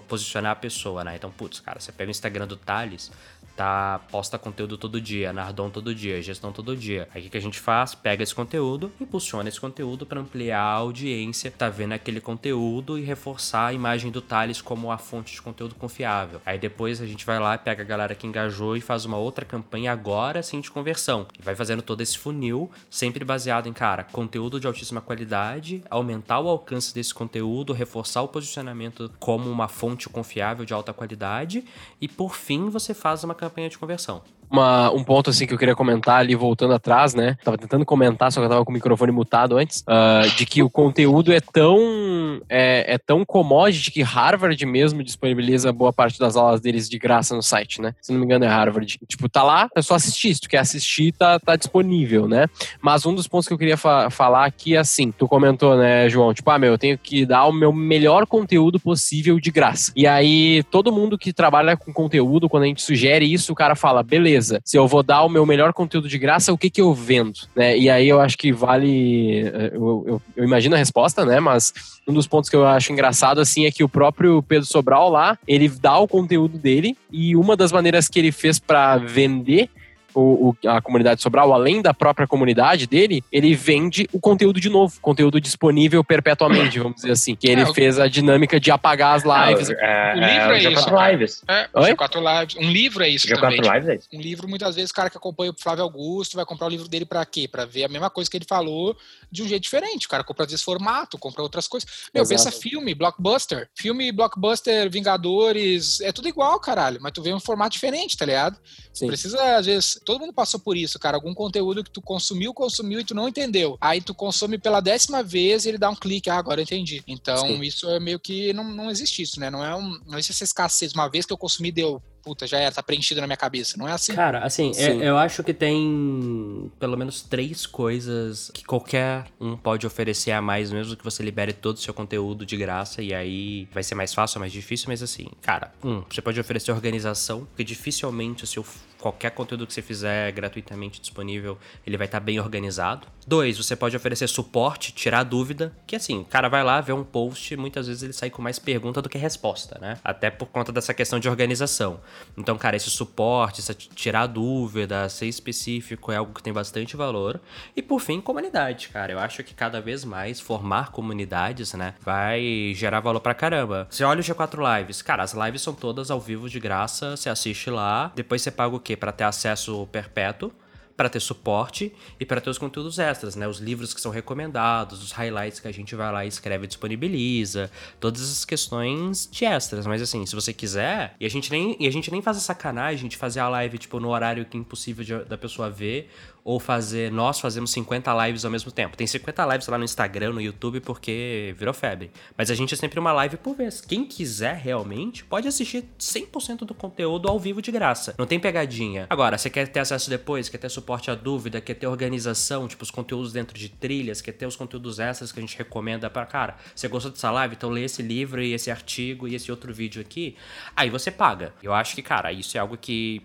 posicionar 0.07 0.51
a 0.51 0.55
pessoa, 0.55 1.03
né? 1.03 1.15
Então, 1.15 1.31
putz, 1.31 1.59
cara, 1.59 1.79
você 1.79 1.91
pega 1.91 2.09
o 2.09 2.11
Instagram 2.11 2.47
do 2.47 2.57
Thales, 2.57 3.11
tá, 3.57 3.99
posta 4.11 4.37
conteúdo 4.37 4.77
todo 4.77 5.01
dia, 5.01 5.33
Nardon 5.33 5.69
todo 5.71 5.93
dia, 5.93 6.21
gestão 6.21 6.53
todo 6.53 6.77
dia. 6.77 7.09
Aí 7.13 7.25
o 7.25 7.29
que, 7.29 7.37
a 7.37 7.41
gente 7.41 7.59
faz? 7.59 7.95
Pega 7.95 8.21
esse 8.21 8.33
conteúdo, 8.33 8.91
impulsiona 9.01 9.49
esse 9.49 9.59
conteúdo 9.59 10.05
para 10.05 10.21
ampliar 10.21 10.61
a 10.61 10.73
audiência, 10.73 11.49
tá 11.49 11.67
vendo 11.67 11.93
aquele 11.93 12.21
conteúdo 12.21 12.99
e 12.99 13.01
reforçar 13.01 13.67
a 13.67 13.73
imagem 13.73 14.11
do 14.11 14.21
Thales 14.21 14.61
como 14.61 14.91
a 14.91 14.97
fonte 14.99 15.33
de 15.33 15.41
conteúdo 15.41 15.73
confiável. 15.73 16.39
Aí 16.45 16.59
depois 16.59 17.01
a 17.01 17.07
gente 17.07 17.25
vai 17.25 17.39
lá, 17.39 17.57
pega 17.57 17.81
a 17.81 17.85
galera 17.85 18.13
que 18.13 18.27
engajou 18.27 18.77
e 18.77 18.81
faz 18.81 19.05
uma 19.05 19.17
outra 19.17 19.43
campanha 19.43 19.91
agora 19.91 20.43
sim 20.43 20.61
de 20.61 20.69
conversão. 20.69 21.25
E 21.37 21.41
vai 21.41 21.55
fazendo 21.55 21.81
todo 21.81 22.01
esse 22.01 22.17
funil, 22.17 22.69
sempre 22.91 23.25
baseado 23.25 23.67
em, 23.67 23.73
cara, 23.73 24.03
conteúdo 24.03 24.59
de 24.59 24.67
altíssima 24.67 25.01
qualidade, 25.01 25.83
aumentar 25.89 26.39
o 26.39 26.47
alcance 26.47 26.93
desse 26.93 27.13
conteúdo, 27.13 27.73
reforçar 27.73 28.21
o 28.21 28.27
posicionamento 28.27 29.11
como 29.19 29.49
uma 29.49 29.67
fonte 29.67 30.07
confiável 30.07 30.63
de 30.63 30.73
alta 30.73 30.93
qualidade 30.93 31.65
e 31.99 32.07
por 32.07 32.35
fim 32.35 32.69
você 32.69 32.93
faz 32.93 33.23
uma 33.23 33.33
campanha 33.33 33.46
campanha 33.47 33.69
de 33.69 33.77
conversão. 33.77 34.21
Uma, 34.49 34.91
um 34.91 35.03
ponto 35.03 35.29
assim 35.29 35.45
que 35.45 35.53
eu 35.53 35.57
queria 35.57 35.75
comentar 35.75 36.19
ali, 36.19 36.35
voltando 36.35 36.73
atrás, 36.73 37.13
né? 37.13 37.37
Tava 37.43 37.57
tentando 37.57 37.85
comentar, 37.85 38.31
só 38.31 38.39
que 38.39 38.45
eu 38.45 38.49
tava 38.49 38.63
com 38.63 38.71
o 38.71 38.73
microfone 38.73 39.11
mutado 39.11 39.57
antes, 39.57 39.81
uh, 39.81 40.29
de 40.35 40.45
que 40.45 40.63
o 40.63 40.69
conteúdo 40.69 41.33
é 41.33 41.39
tão 41.39 42.39
é, 42.49 42.93
é, 42.93 42.97
tão 42.97 43.25
commodity 43.25 43.91
que 43.91 44.01
Harvard 44.01 44.63
mesmo 44.65 45.03
disponibiliza 45.03 45.71
boa 45.71 45.91
parte 45.91 46.19
das 46.19 46.35
aulas 46.35 46.61
deles 46.61 46.89
de 46.89 46.97
graça 46.97 47.35
no 47.35 47.41
site, 47.41 47.81
né? 47.81 47.93
Se 48.01 48.11
não 48.11 48.19
me 48.19 48.25
engano 48.25 48.45
é 48.45 48.47
Harvard. 48.47 48.99
Tipo, 49.07 49.29
tá 49.29 49.43
lá, 49.43 49.69
é 49.75 49.81
só 49.81 49.95
assistir. 49.95 50.33
Se 50.33 50.41
tu 50.41 50.49
quer 50.49 50.59
assistir, 50.59 51.11
tá, 51.11 51.39
tá 51.39 51.55
disponível, 51.55 52.27
né? 52.27 52.47
Mas 52.81 53.05
um 53.05 53.13
dos 53.13 53.27
pontos 53.27 53.47
que 53.47 53.53
eu 53.53 53.57
queria 53.57 53.77
fa 53.77 54.09
falar 54.09 54.45
aqui 54.45 54.75
é 54.75 54.79
assim, 54.79 55.11
tu 55.11 55.27
comentou, 55.27 55.75
né, 55.75 56.09
João? 56.09 56.33
Tipo, 56.33 56.49
ah, 56.51 56.59
meu, 56.59 56.71
eu 56.71 56.77
tenho 56.77 56.97
que 56.97 57.25
dar 57.25 57.45
o 57.45 57.51
meu 57.51 57.73
melhor 57.73 58.25
conteúdo 58.25 58.79
possível 58.79 59.39
de 59.39 59.51
graça. 59.51 59.91
E 59.95 60.07
aí, 60.07 60.63
todo 60.71 60.91
mundo 60.91 61.17
que 61.17 61.33
trabalha 61.33 61.75
com 61.75 61.93
conteúdo, 61.93 62.49
quando 62.49 62.63
a 62.63 62.67
gente 62.67 62.81
sugere 62.81 63.31
isso, 63.31 63.51
o 63.51 63.55
cara 63.55 63.75
fala, 63.75 64.03
beleza, 64.03 64.36
se 64.41 64.77
eu 64.77 64.87
vou 64.87 65.03
dar 65.03 65.23
o 65.23 65.29
meu 65.29 65.45
melhor 65.45 65.73
conteúdo 65.73 66.07
de 66.07 66.17
graça, 66.17 66.53
o 66.53 66.57
que 66.57 66.69
que 66.69 66.81
eu 66.81 66.93
vendo? 66.93 67.39
Né? 67.55 67.77
E 67.77 67.89
aí 67.89 68.07
eu 68.07 68.19
acho 68.19 68.37
que 68.37 68.51
vale. 68.51 69.41
Eh, 69.41 69.71
eu, 69.73 70.03
eu, 70.07 70.21
eu, 70.35 70.43
imagino 70.43 70.75
a 70.75 70.77
resposta, 70.77 71.25
né? 71.25 71.39
Mas 71.39 71.73
um 72.07 72.13
dos 72.13 72.27
pontos 72.27 72.49
que 72.49 72.55
eu 72.55 72.65
acho 72.65 72.91
engraçado, 72.91 73.39
assim, 73.39 73.65
é 73.65 73.71
que 73.71 73.83
o 73.83 73.89
próprio 73.89 74.41
Pedro 74.43 74.65
Sobral 74.65 75.09
lá, 75.09 75.37
ele 75.47 75.67
dá 75.69 75.97
o 75.97 76.07
conteúdo 76.07 76.57
dele 76.57 76.97
e 77.11 77.35
uma 77.35 77.55
das 77.55 77.71
maneiras 77.71 78.07
que 78.07 78.19
ele 78.19 78.31
fez 78.31 78.59
para 78.59 78.97
vender 78.97 79.69
o, 80.17 80.49
o, 80.49 80.69
a 80.69 80.81
comunidade 80.81 81.21
Sobral, 81.21 81.53
além 81.53 81.79
da 81.79 81.93
própria 81.93 82.27
comunidade 82.27 82.87
dele, 82.87 83.23
ele 83.31 83.53
vende 83.53 84.07
o 84.11 84.19
conteúdo 84.19 84.59
de 84.59 84.67
novo, 84.67 84.99
conteúdo 84.99 85.39
disponível 85.39 86.03
perpetuamente, 86.03 86.79
vamos 86.79 86.95
dizer 86.95 87.11
assim. 87.11 87.35
Que 87.35 87.47
ele 87.47 87.61
é, 87.61 87.73
fez 87.73 87.99
a 87.99 88.07
dinâmica 88.07 88.59
de 88.59 88.71
apagar 88.71 89.15
as 89.15 89.23
lives. 89.23 89.69
É, 89.69 90.13
o 90.15 90.19
livro 90.19 90.51
é, 90.51 90.63
é 90.63 90.71
isso. 90.71 90.85
G4 90.85 91.11
Lives. 91.11 91.43
É, 91.47 91.67
G4 91.67 92.39
Lives. 92.39 92.55
Um 92.55 92.71
livro 92.71 93.03
é 93.03 93.09
isso 93.09 93.27
G4 93.27 93.39
também. 93.39 93.61
Lives 93.61 93.89
é 93.89 93.95
isso. 93.95 94.07
Um 94.11 94.19
livro, 94.19 94.47
muitas 94.47 94.75
vezes, 94.75 94.89
o 94.89 94.93
cara 94.93 95.09
que 95.09 95.17
acompanha 95.17 95.51
o 95.51 95.55
Flávio 95.55 95.83
Augusto 95.83 96.35
vai 96.35 96.45
comprar 96.45 96.65
o 96.65 96.69
livro 96.69 96.87
dele 96.87 97.05
pra 97.05 97.23
quê? 97.23 97.47
Pra 97.47 97.65
ver 97.65 97.83
a 97.83 97.87
mesma 97.87 98.09
coisa 98.09 98.29
que 98.29 98.37
ele 98.37 98.45
falou 98.45 98.97
de 99.31 99.43
um 99.43 99.47
jeito 99.47 99.63
diferente. 99.63 100.07
O 100.07 100.09
cara 100.09 100.23
compra, 100.23 100.45
às 100.45 100.51
vezes, 100.51 100.65
formato, 100.65 101.17
compra 101.19 101.43
outras 101.43 101.67
coisas. 101.67 101.87
Meu, 102.11 102.23
Exato. 102.23 102.43
pensa 102.43 102.59
filme, 102.59 102.95
blockbuster. 102.95 103.69
Filme, 103.75 104.11
blockbuster, 104.11 104.89
Vingadores, 104.89 106.01
é 106.01 106.11
tudo 106.11 106.27
igual, 106.27 106.59
caralho. 106.59 106.97
Mas 107.01 107.11
tu 107.11 107.21
vê 107.21 107.33
um 107.33 107.39
formato 107.39 107.73
diferente, 107.73 108.17
tá 108.17 108.25
ligado? 108.25 108.57
Sim. 108.93 109.07
Precisa, 109.07 109.57
às 109.57 109.65
vezes, 109.67 109.99
todo 110.07 110.21
mundo 110.21 110.31
passou 110.31 110.57
por 110.57 110.77
isso 110.77 110.97
cara. 110.97 111.17
Algum 111.17 111.33
conteúdo 111.33 111.83
que 111.83 111.91
tu 111.91 112.01
consumiu, 112.01 112.53
consumiu 112.53 113.01
e 113.01 113.03
tu 113.03 113.13
não 113.13 113.27
entendeu. 113.27 113.77
Aí 113.81 113.99
tu 113.99 114.15
consome 114.15 114.57
pela 114.57 114.79
décima 114.79 115.21
vez 115.21 115.65
e 115.65 115.69
ele 115.69 115.77
dá 115.77 115.89
um 115.89 115.95
clique, 115.95 116.29
ah, 116.29 116.37
agora 116.37 116.61
eu 116.61 116.63
entendi. 116.63 117.03
Então, 117.05 117.39
Sim. 117.39 117.61
isso 117.61 117.89
é 117.89 117.99
meio 117.99 118.17
que 118.17 118.53
não, 118.53 118.63
não 118.63 118.89
existe 118.89 119.21
isso, 119.21 119.37
né? 119.37 119.49
Não 119.49 119.65
é 119.65 119.75
um, 119.75 119.99
não 120.05 120.17
existe 120.17 120.31
essa 120.31 120.45
escassez. 120.45 120.93
Uma 120.93 121.09
vez 121.09 121.25
que 121.25 121.33
eu 121.33 121.37
consumi, 121.37 121.73
deu 121.73 122.01
puta, 122.27 122.45
já 122.45 122.59
era, 122.59 122.75
tá 122.75 122.83
preenchido 122.83 123.21
na 123.21 123.27
minha 123.27 123.37
cabeça. 123.37 123.77
Não 123.77 123.87
é 123.87 123.93
assim? 123.93 124.13
Cara, 124.13 124.39
assim, 124.39 124.73
eu, 124.75 125.01
é, 125.01 125.09
eu 125.09 125.17
acho 125.17 125.41
que 125.45 125.53
tem 125.53 126.69
pelo 126.77 126.97
menos 126.97 127.21
três 127.21 127.65
coisas 127.65 128.51
que 128.53 128.65
qualquer 128.65 129.27
um 129.39 129.55
pode 129.55 129.87
oferecer 129.87 130.31
a 130.31 130.41
mais, 130.41 130.69
mesmo 130.69 130.97
que 130.97 131.05
você 131.05 131.23
libere 131.23 131.53
todo 131.53 131.77
o 131.77 131.79
seu 131.79 131.93
conteúdo 131.93 132.45
de 132.45 132.57
graça, 132.57 133.01
e 133.01 133.13
aí 133.13 133.65
vai 133.71 133.81
ser 133.81 133.95
mais 133.95 134.13
fácil 134.13 134.39
ou 134.39 134.41
mais 134.41 134.51
difícil, 134.51 134.87
mas 134.89 135.01
assim, 135.01 135.29
cara, 135.41 135.71
um, 135.81 136.03
você 136.09 136.21
pode 136.21 136.37
oferecer 136.37 136.73
organização, 136.73 137.45
porque 137.45 137.63
dificilmente 137.63 138.43
o 138.43 138.47
seu 138.47 138.65
qualquer 138.99 139.31
conteúdo 139.31 139.65
que 139.65 139.73
você 139.73 139.81
fizer 139.81 140.31
gratuitamente 140.31 140.99
disponível, 140.99 141.57
ele 141.85 141.97
vai 141.97 142.07
estar 142.07 142.19
tá 142.19 142.25
bem 142.25 142.39
organizado. 142.39 143.07
Dois, 143.25 143.57
você 143.57 143.75
pode 143.75 143.95
oferecer 143.95 144.27
suporte, 144.27 144.91
tirar 144.91 145.23
dúvida, 145.23 145.73
que 145.85 145.95
assim, 145.95 146.19
o 146.19 146.25
cara 146.25 146.49
vai 146.49 146.63
lá, 146.63 146.81
vê 146.81 146.93
um 146.93 147.03
post, 147.03 147.55
muitas 147.55 147.87
vezes 147.87 148.03
ele 148.03 148.13
sai 148.13 148.29
com 148.29 148.41
mais 148.41 148.57
pergunta 148.57 149.01
do 149.01 149.09
que 149.09 149.17
resposta, 149.17 149.77
né? 149.79 149.99
Até 150.03 150.29
por 150.29 150.47
conta 150.47 150.71
dessa 150.71 150.93
questão 150.93 151.19
de 151.19 151.29
organização. 151.29 151.99
Então, 152.37 152.57
cara, 152.57 152.75
esse 152.75 152.89
suporte, 152.89 153.59
esse 153.59 153.73
tirar 153.73 154.27
dúvida, 154.27 155.09
ser 155.09 155.27
específico 155.27 156.11
é 156.11 156.17
algo 156.17 156.33
que 156.33 156.43
tem 156.43 156.53
bastante 156.53 156.95
valor. 156.95 157.39
E 157.75 157.81
por 157.81 157.99
fim, 157.99 158.21
comunidade, 158.21 158.89
cara. 158.89 159.11
Eu 159.11 159.19
acho 159.19 159.43
que 159.43 159.53
cada 159.53 159.81
vez 159.81 160.03
mais 160.03 160.39
formar 160.39 160.91
comunidades, 160.91 161.73
né, 161.73 161.93
vai 162.01 162.73
gerar 162.75 162.99
valor 162.99 163.19
pra 163.19 163.33
caramba. 163.33 163.87
Você 163.89 164.03
olha 164.03 164.19
o 164.19 164.23
G4 164.23 164.79
Lives, 164.79 165.01
cara, 165.01 165.23
as 165.23 165.33
lives 165.33 165.61
são 165.61 165.73
todas 165.73 166.11
ao 166.11 166.19
vivo 166.19 166.49
de 166.49 166.59
graça, 166.59 167.15
você 167.15 167.29
assiste 167.29 167.69
lá, 167.69 168.11
depois 168.15 168.41
você 168.41 168.51
paga 168.51 168.75
o 168.75 168.79
quê? 168.79 168.95
Para 168.95 169.11
ter 169.11 169.23
acesso 169.23 169.87
perpétuo 169.91 170.51
para 170.97 171.07
ter 171.07 171.19
suporte 171.19 171.93
e 172.19 172.25
para 172.25 172.41
ter 172.41 172.49
os 172.49 172.57
conteúdos 172.57 172.97
extras, 172.97 173.35
né? 173.35 173.47
Os 173.47 173.59
livros 173.59 173.93
que 173.93 174.01
são 174.01 174.11
recomendados, 174.11 175.03
os 175.03 175.11
highlights 175.11 175.59
que 175.59 175.67
a 175.67 175.71
gente 175.71 175.95
vai 175.95 176.11
lá 176.11 176.25
e 176.25 176.27
escreve 176.27 176.65
e 176.65 176.67
disponibiliza, 176.67 177.69
todas 177.99 178.23
essas 178.23 178.43
questões 178.43 179.29
de 179.31 179.45
extras. 179.45 179.85
Mas 179.85 180.01
assim, 180.01 180.25
se 180.25 180.33
você 180.33 180.51
quiser, 180.51 181.15
e 181.19 181.25
a 181.25 181.29
gente 181.29 181.51
nem, 181.51 181.77
e 181.79 181.87
a 181.87 181.91
gente 181.91 182.09
nem 182.09 182.19
faz 182.19 182.37
a 182.37 182.39
sacanagem 182.39 183.07
de 183.07 183.15
fazer 183.15 183.39
a 183.39 183.47
live 183.47 183.77
tipo 183.77 183.99
no 183.99 184.09
horário 184.09 184.43
que 184.43 184.57
é 184.57 184.59
impossível 184.59 185.05
de, 185.05 185.15
da 185.25 185.37
pessoa 185.37 185.69
ver, 185.69 186.09
ou 186.47 186.61
fazer. 186.61 187.11
Nós 187.11 187.41
fazemos 187.41 187.71
50 187.71 188.25
lives 188.25 188.45
ao 188.45 188.49
mesmo 188.49 188.71
tempo. 188.71 188.95
Tem 188.95 189.05
50 189.05 189.45
lives 189.47 189.67
lá 189.67 189.77
no 189.77 189.83
Instagram, 189.83 190.31
no 190.31 190.39
YouTube, 190.39 190.79
porque 190.79 191.53
virou 191.57 191.73
febre. 191.73 192.09
Mas 192.37 192.49
a 192.49 192.55
gente 192.55 192.73
é 192.73 192.77
sempre 192.77 192.97
uma 192.97 193.11
live 193.11 193.35
por 193.35 193.53
vez. 193.53 193.81
Quem 193.81 194.05
quiser 194.05 194.55
realmente 194.55 195.25
pode 195.25 195.45
assistir 195.45 195.83
100% 195.99 196.59
do 196.59 196.73
conteúdo 196.73 197.27
ao 197.27 197.37
vivo 197.37 197.61
de 197.61 197.69
graça. 197.69 198.15
Não 198.17 198.25
tem 198.25 198.39
pegadinha. 198.39 199.07
Agora, 199.09 199.37
você 199.37 199.49
quer 199.49 199.67
ter 199.67 199.81
acesso 199.81 200.09
depois, 200.09 200.47
quer 200.47 200.57
ter 200.57 200.69
suporte 200.69 201.11
à 201.11 201.15
dúvida, 201.15 201.59
quer 201.59 201.73
ter 201.73 201.85
organização, 201.85 202.65
tipo 202.65 202.81
os 202.81 202.91
conteúdos 202.91 203.33
dentro 203.33 203.57
de 203.57 203.67
trilhas, 203.67 204.21
quer 204.21 204.31
ter 204.31 204.45
os 204.45 204.55
conteúdos 204.55 204.99
extras 204.99 205.33
que 205.33 205.39
a 205.39 205.41
gente 205.41 205.57
recomenda 205.57 206.09
para 206.09 206.25
cara. 206.25 206.55
Você 206.73 206.87
gostou 206.87 207.11
dessa 207.11 207.29
live? 207.29 207.55
Então 207.57 207.69
lê 207.69 207.83
esse 207.83 208.01
livro 208.01 208.41
e 208.41 208.53
esse 208.53 208.71
artigo 208.71 209.27
e 209.27 209.35
esse 209.35 209.51
outro 209.51 209.73
vídeo 209.73 210.01
aqui. 210.01 210.37
Aí 210.73 210.89
você 210.89 211.11
paga. 211.11 211.53
Eu 211.61 211.73
acho 211.73 211.93
que, 211.93 212.01
cara, 212.01 212.31
isso 212.31 212.55
é 212.55 212.61
algo 212.61 212.77
que 212.77 213.21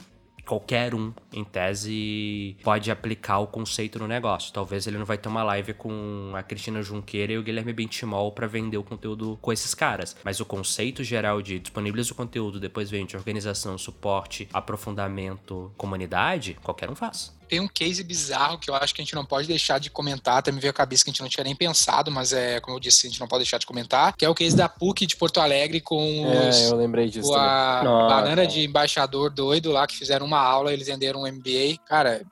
qualquer 0.47 0.95
um, 0.95 1.13
em 1.33 1.45
tese, 1.45 2.57
pode 2.63 2.91
aplicar 2.91 3.39
o 3.39 3.47
conceito 3.47 3.99
no 3.99 4.07
negócio. 4.07 4.53
Talvez 4.53 4.87
ele 4.87 4.99
não 4.99 5.05
vai 5.05 5.19
ter 5.19 5.29
uma 5.29 5.43
live 5.43 5.75
com 5.75 6.33
a 6.35 6.43
Cristina 6.43 6.83
Junqueira 6.83 7.33
e 7.33 7.39
o 7.39 7.43
Guilherme 7.43 7.73
Bentimol 7.73 8.33
para 8.33 8.47
vender 8.47 8.77
o 8.77 8.85
conteúdo 8.85 9.39
com 9.41 9.53
esses 9.53 9.75
caras. 9.75 10.17
Mas 10.25 10.41
o 10.41 10.45
conceito 10.45 11.05
geral 11.05 11.41
de 11.41 11.59
disponibiliza 11.59 12.13
o 12.13 12.17
conteúdo, 12.17 12.61
depois 12.61 12.91
vende 12.91 13.17
organização, 13.17 13.79
suporte, 13.79 14.49
aprofundamento, 14.53 15.73
comunidade, 15.77 16.57
qualquer 16.63 16.91
um 16.91 16.95
faz 16.95 17.42
tem 17.53 17.61
um 17.61 17.69
case 17.69 18.03
bizarro 18.03 18.57
que 18.57 18.71
eu 18.71 18.75
acho 18.75 18.95
que 18.95 19.03
a 19.03 19.05
gente 19.05 19.15
não 19.15 19.27
pode 19.27 19.47
deixar 19.47 19.79
de 19.79 19.91
comentar, 19.91 20.39
até 20.39 20.51
me 20.51 20.59
veio 20.59 20.71
a 20.71 20.75
cabeça 20.75 21.05
que 21.05 21.11
a 21.11 21.13
gente 21.13 21.21
não 21.21 21.29
tinha 21.29 21.45
nem 21.45 21.55
pensado, 21.55 22.11
mas 22.11 22.33
é, 22.33 22.59
como 22.61 22.75
eu 22.75 22.81
disse, 22.81 23.07
a 23.07 23.11
gente 23.11 23.21
não 23.21 23.29
pode 23.29 23.43
deixar 23.43 23.59
de 23.59 23.67
comentar, 23.67 24.17
que 24.17 24.25
é 24.25 24.29
o 24.29 24.35
case 24.35 24.57
da 24.57 24.71
PUC 24.71 25.05
de 25.05 25.17
Porto 25.17 25.39
Alegre 25.39 25.79
com 25.79 26.33
é, 26.33 26.49
os, 26.49 26.63
eu 26.63 26.77
lembrei 26.77 27.11
disso 27.11 27.29
com 27.29 27.35
a 27.35 27.83
banana 28.09 28.47
de 28.47 28.65
embaixador 28.65 29.29
doido 29.29 29.71
lá, 29.71 29.87
que 29.87 29.95
fizeram 29.95 30.25
uma 30.25 30.39
aula, 30.39 30.73
eles 30.73 30.87
venderam 30.87 31.25
um 31.25 31.31
MBA. 31.31 31.77
Cara, 31.87 32.23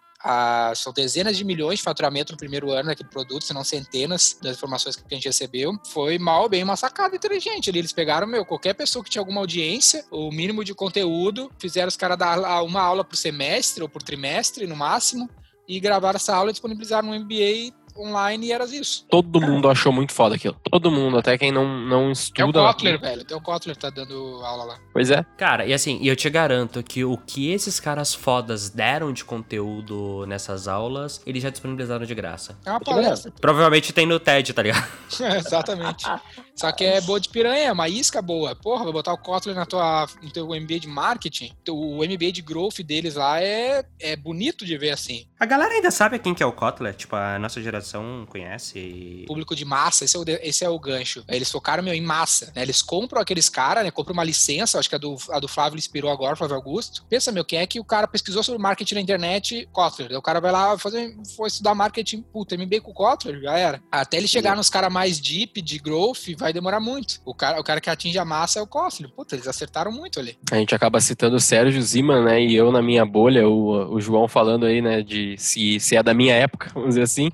são 0.74 0.92
dezenas 0.92 1.36
de 1.36 1.44
milhões 1.44 1.78
de 1.78 1.84
faturamento 1.84 2.32
no 2.32 2.38
primeiro 2.38 2.70
ano 2.70 2.88
daquele 2.88 3.08
produto, 3.08 3.44
se 3.44 3.54
não 3.54 3.64
centenas 3.64 4.38
das 4.42 4.56
informações 4.56 4.96
que 4.96 5.02
a 5.10 5.14
gente 5.14 5.26
recebeu. 5.26 5.72
Foi 5.88 6.18
mal, 6.18 6.48
bem 6.48 6.62
uma 6.62 6.76
sacada 6.76 7.16
inteligente. 7.16 7.68
Eles 7.68 7.92
pegaram, 7.92 8.26
meu, 8.26 8.44
qualquer 8.44 8.74
pessoa 8.74 9.02
que 9.04 9.10
tinha 9.10 9.22
alguma 9.22 9.40
audiência, 9.40 10.04
o 10.10 10.30
mínimo 10.30 10.62
de 10.64 10.74
conteúdo, 10.74 11.50
fizeram 11.58 11.88
os 11.88 11.96
caras 11.96 12.18
dar 12.18 12.62
uma 12.62 12.82
aula 12.82 13.04
por 13.04 13.16
semestre 13.16 13.82
ou 13.82 13.88
por 13.88 14.02
trimestre, 14.02 14.66
no 14.66 14.76
máximo, 14.76 15.28
e 15.66 15.78
gravaram 15.78 16.16
essa 16.16 16.34
aula 16.34 16.50
e 16.50 16.52
disponibilizaram 16.52 17.08
no 17.08 17.18
MBA 17.18 17.72
online 18.00 18.46
e 18.46 18.52
era 18.52 18.64
isso. 18.64 19.06
Todo 19.08 19.40
mundo 19.40 19.68
achou 19.68 19.92
muito 19.92 20.12
foda 20.12 20.34
aquilo. 20.36 20.56
Todo 20.70 20.90
mundo, 20.90 21.18
até 21.18 21.36
quem 21.36 21.52
não, 21.52 21.66
não 21.66 22.12
estuda. 22.12 22.58
É 22.58 22.62
o 22.62 22.66
Kotler, 22.66 22.94
aqui. 22.94 23.04
velho. 23.04 23.22
Até 23.22 23.36
o 23.36 23.40
Kotler 23.40 23.76
tá 23.76 23.90
dando 23.90 24.14
aula 24.42 24.64
lá. 24.64 24.78
Pois 24.92 25.10
é. 25.10 25.24
Cara, 25.36 25.66
e 25.66 25.72
assim, 25.72 25.98
e 26.00 26.08
eu 26.08 26.16
te 26.16 26.28
garanto 26.30 26.82
que 26.82 27.04
o 27.04 27.16
que 27.16 27.50
esses 27.50 27.80
caras 27.80 28.14
fodas 28.14 28.70
deram 28.70 29.12
de 29.12 29.24
conteúdo 29.24 30.24
nessas 30.26 30.68
aulas, 30.68 31.20
eles 31.26 31.42
já 31.42 31.50
disponibilizaram 31.50 32.04
de 32.04 32.14
graça. 32.14 32.58
É 32.64 32.70
uma 32.70 32.80
palestra. 32.80 33.32
Provavelmente 33.40 33.92
tem 33.92 34.06
no 34.06 34.18
TED, 34.20 34.52
tá 34.52 34.62
ligado? 34.62 34.86
é, 35.20 35.36
exatamente. 35.38 36.06
Só 36.54 36.70
que 36.72 36.84
é 36.84 37.00
boa 37.00 37.18
de 37.18 37.28
piranha, 37.28 37.68
é 37.68 37.72
uma 37.72 37.88
isca 37.88 38.20
boa. 38.20 38.54
Porra, 38.54 38.84
vai 38.84 38.92
botar 38.92 39.12
o 39.12 39.18
Kotler 39.18 39.56
na 39.56 39.66
tua, 39.66 40.06
no 40.22 40.30
teu 40.30 40.46
MBA 40.46 40.80
de 40.80 40.88
marketing. 40.88 41.52
O 41.68 42.04
MBA 42.04 42.32
de 42.32 42.42
growth 42.42 42.80
deles 42.84 43.14
lá 43.14 43.40
é, 43.40 43.84
é 43.98 44.16
bonito 44.16 44.64
de 44.64 44.76
ver 44.76 44.90
assim. 44.90 45.26
A 45.38 45.46
galera 45.46 45.74
ainda 45.74 45.90
sabe 45.90 46.18
quem 46.18 46.34
que 46.34 46.42
é 46.42 46.46
o 46.46 46.52
Kotler? 46.52 46.94
Tipo, 46.94 47.16
a 47.16 47.38
nossa 47.38 47.62
geração 47.62 47.89
conhece. 48.28 49.24
Público 49.26 49.54
de 49.54 49.64
massa, 49.64 50.04
esse 50.04 50.16
é 50.16 50.20
o, 50.20 50.24
esse 50.42 50.64
é 50.64 50.68
o 50.68 50.78
gancho. 50.78 51.24
Eles 51.28 51.50
focaram, 51.50 51.82
meu, 51.82 51.94
em 51.94 52.00
massa, 52.00 52.52
né? 52.54 52.62
Eles 52.62 52.82
compram 52.82 53.20
aqueles 53.20 53.48
caras, 53.48 53.84
né? 53.84 53.90
Compram 53.90 54.14
uma 54.14 54.24
licença, 54.24 54.78
acho 54.78 54.88
que 54.88 54.94
a 54.94 54.98
do, 54.98 55.16
a 55.30 55.38
do 55.38 55.48
Flávio 55.48 55.78
inspirou 55.78 56.10
agora, 56.10 56.36
Flávio 56.36 56.56
Augusto. 56.56 57.04
Pensa, 57.08 57.32
meu, 57.32 57.44
quem 57.44 57.58
é 57.58 57.66
que 57.66 57.80
o 57.80 57.84
cara 57.84 58.06
pesquisou 58.06 58.42
sobre 58.42 58.60
marketing 58.60 58.94
na 58.94 59.00
internet? 59.00 59.68
Kotler. 59.72 60.16
O 60.16 60.22
cara 60.22 60.40
vai 60.40 60.52
lá 60.52 60.78
fazer, 60.78 61.16
foi 61.36 61.48
estudar 61.48 61.74
marketing, 61.74 62.22
puta, 62.22 62.56
MBA 62.56 62.80
com 62.80 62.90
o 62.90 62.94
Kotler, 62.94 63.40
já 63.40 63.56
era. 63.56 63.82
Até 63.90 64.16
ele 64.16 64.28
chegar 64.28 64.56
nos 64.56 64.68
caras 64.68 64.92
mais 64.92 65.18
deep, 65.18 65.60
de 65.62 65.78
growth, 65.78 66.36
vai 66.36 66.52
demorar 66.52 66.80
muito. 66.80 67.20
O 67.24 67.34
cara, 67.34 67.60
o 67.60 67.64
cara 67.64 67.80
que 67.80 67.90
atinge 67.90 68.18
a 68.18 68.24
massa 68.24 68.58
é 68.58 68.62
o 68.62 68.66
Kotler. 68.66 69.10
Puta, 69.10 69.34
eles 69.34 69.46
acertaram 69.46 69.92
muito 69.92 70.18
ali. 70.18 70.38
A 70.50 70.56
gente 70.56 70.74
acaba 70.74 71.00
citando 71.00 71.36
o 71.36 71.40
Sérgio 71.40 71.80
Zima, 71.82 72.22
né? 72.22 72.42
E 72.42 72.54
eu 72.54 72.70
na 72.72 72.82
minha 72.82 73.04
bolha, 73.04 73.48
o, 73.48 73.94
o 73.94 74.00
João 74.00 74.28
falando 74.28 74.66
aí, 74.66 74.80
né? 74.80 75.02
De 75.02 75.36
se, 75.38 75.80
se 75.80 75.96
é 75.96 76.02
da 76.02 76.14
minha 76.14 76.34
época, 76.34 76.70
vamos 76.74 76.90
dizer 76.90 77.02
assim. 77.02 77.30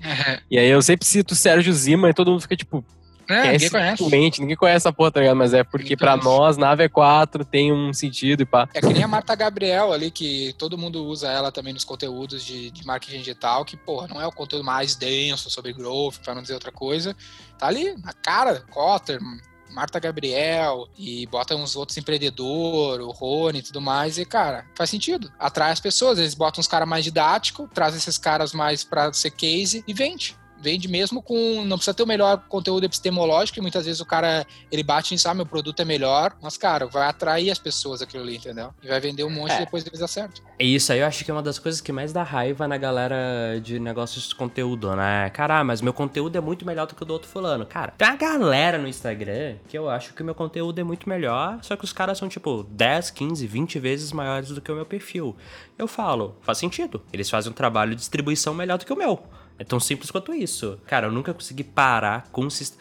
E 0.50 0.59
aí 0.59 0.69
eu 0.69 0.83
sempre 0.83 1.07
cito 1.07 1.35
o 1.35 1.37
Sérgio 1.37 1.73
Zima 1.73 2.11
e 2.11 2.14
todo 2.14 2.31
mundo 2.31 2.40
fica 2.40 2.57
tipo, 2.57 2.85
é, 3.28 3.52
ninguém 3.52 3.71
conhece. 3.71 4.40
Ninguém 4.40 4.57
conhece 4.57 4.76
essa 4.76 4.93
porra, 4.93 5.11
tá 5.11 5.21
ligado? 5.21 5.37
Mas 5.37 5.52
é 5.52 5.64
porque 5.64 5.97
para 5.97 6.16
nós, 6.16 6.57
na 6.57 6.76
V4 6.76 7.45
tem 7.45 7.73
um 7.73 7.93
sentido 7.93 8.43
e 8.43 8.47
pá. 8.47 8.69
É 8.73 8.81
que 8.81 8.93
nem 8.93 9.02
a 9.02 9.09
Marta 9.09 9.35
Gabriel 9.35 9.93
ali, 9.93 10.11
que 10.11 10.55
todo 10.57 10.78
mundo 10.78 11.05
usa 11.05 11.28
ela 11.28 11.50
também 11.50 11.73
nos 11.73 11.85
conteúdos 11.85 12.45
de, 12.45 12.71
de 12.71 12.87
marketing 12.87 13.19
digital, 13.19 13.64
que, 13.64 13.76
porra, 13.76 14.07
não 14.09 14.21
é 14.21 14.26
o 14.26 14.33
conteúdo 14.33 14.64
mais 14.64 14.95
denso 14.95 15.50
sobre 15.50 15.73
growth, 15.73 16.19
para 16.23 16.35
não 16.35 16.43
dizer 16.43 16.55
outra 16.55 16.71
coisa. 16.71 17.16
Tá 17.59 17.66
ali, 17.66 17.97
na 18.02 18.12
cara, 18.12 18.62
Cotter, 18.71 19.21
Marta 19.70 19.99
Gabriel 19.99 20.88
e 20.96 21.26
bota 21.26 21.54
uns 21.54 21.76
outros 21.76 21.96
empreendedores, 21.99 23.04
o 23.04 23.11
Rony 23.11 23.58
e 23.58 23.62
tudo 23.62 23.80
mais, 23.80 24.18
e 24.18 24.25
cara, 24.25 24.66
faz 24.75 24.90
sentido. 24.90 25.32
Atrai 25.38 25.73
as 25.73 25.80
pessoas, 25.80 26.18
eles 26.18 26.35
botam 26.35 26.61
uns 26.61 26.68
caras 26.68 26.88
mais 26.88 27.04
didáticos, 27.04 27.68
traz 27.75 27.94
esses 27.94 28.18
caras 28.18 28.52
mais 28.52 28.85
pra 28.85 29.12
ser 29.12 29.30
case 29.30 29.85
e 29.87 29.92
vende 29.92 30.37
vende 30.60 30.88
mesmo 30.88 31.22
com. 31.22 31.64
Não 31.64 31.76
precisa 31.76 31.94
ter 31.94 32.02
o 32.02 32.06
melhor 32.06 32.42
conteúdo 32.48 32.84
epistemológico, 32.84 33.58
e 33.58 33.62
muitas 33.62 33.84
vezes 33.84 34.00
o 34.00 34.06
cara 34.06 34.46
ele 34.70 34.82
bate 34.82 35.14
em 35.14 35.18
ah, 35.26 35.34
meu 35.34 35.46
produto 35.46 35.80
é 35.80 35.84
melhor, 35.84 36.36
mas, 36.40 36.56
cara, 36.56 36.86
vai 36.86 37.08
atrair 37.08 37.50
as 37.50 37.58
pessoas 37.58 38.00
aquilo 38.00 38.22
ali, 38.22 38.36
entendeu? 38.36 38.72
E 38.82 38.86
vai 38.86 39.00
vender 39.00 39.25
um 39.25 39.30
monte 39.30 39.52
é. 39.52 39.56
e 39.56 39.64
depois 39.64 39.84
eles 39.84 40.00
acertam. 40.00 40.44
Isso 40.58 40.92
aí 40.92 41.00
eu 41.00 41.06
acho 41.06 41.25
que 41.25 41.30
é 41.30 41.34
uma 41.34 41.42
das 41.42 41.58
coisas 41.58 41.80
que 41.80 41.92
mais 41.92 42.12
dá 42.12 42.22
raiva 42.22 42.68
na 42.68 42.76
galera 42.76 43.60
de 43.62 43.78
negócios 43.78 44.28
de 44.28 44.34
conteúdo, 44.34 44.94
né? 44.94 45.30
Cara, 45.30 45.64
mas 45.64 45.80
meu 45.80 45.92
conteúdo 45.92 46.36
é 46.36 46.40
muito 46.40 46.64
melhor 46.64 46.86
do 46.86 46.94
que 46.94 47.02
o 47.02 47.06
do 47.06 47.12
outro 47.12 47.28
fulano. 47.28 47.66
Cara, 47.66 47.92
tem 47.96 48.08
uma 48.08 48.16
galera 48.16 48.78
no 48.78 48.86
Instagram 48.86 49.56
que 49.68 49.76
eu 49.76 49.88
acho 49.88 50.14
que 50.14 50.22
o 50.22 50.25
meu 50.25 50.34
conteúdo 50.34 50.80
é 50.80 50.84
muito 50.84 51.08
melhor, 51.08 51.58
só 51.62 51.76
que 51.76 51.84
os 51.84 51.92
caras 51.92 52.18
são 52.18 52.28
tipo 52.28 52.64
10, 52.70 53.10
15, 53.10 53.46
20 53.46 53.78
vezes 53.78 54.12
maiores 54.12 54.50
do 54.50 54.60
que 54.60 54.70
o 54.70 54.75
meu 54.75 54.86
perfil. 54.86 55.36
Eu 55.78 55.88
falo, 55.88 56.36
faz 56.42 56.58
sentido. 56.58 57.02
Eles 57.12 57.28
fazem 57.28 57.50
um 57.50 57.54
trabalho 57.54 57.90
de 57.90 57.96
distribuição 57.96 58.54
melhor 58.54 58.78
do 58.78 58.86
que 58.86 58.92
o 58.92 58.96
meu. 58.96 59.22
É 59.58 59.64
tão 59.64 59.80
simples 59.80 60.10
quanto 60.10 60.34
isso. 60.34 60.78
Cara, 60.86 61.06
eu 61.06 61.12
nunca 61.12 61.32
consegui 61.32 61.64
parar 61.64 62.28
consist... 62.30 62.76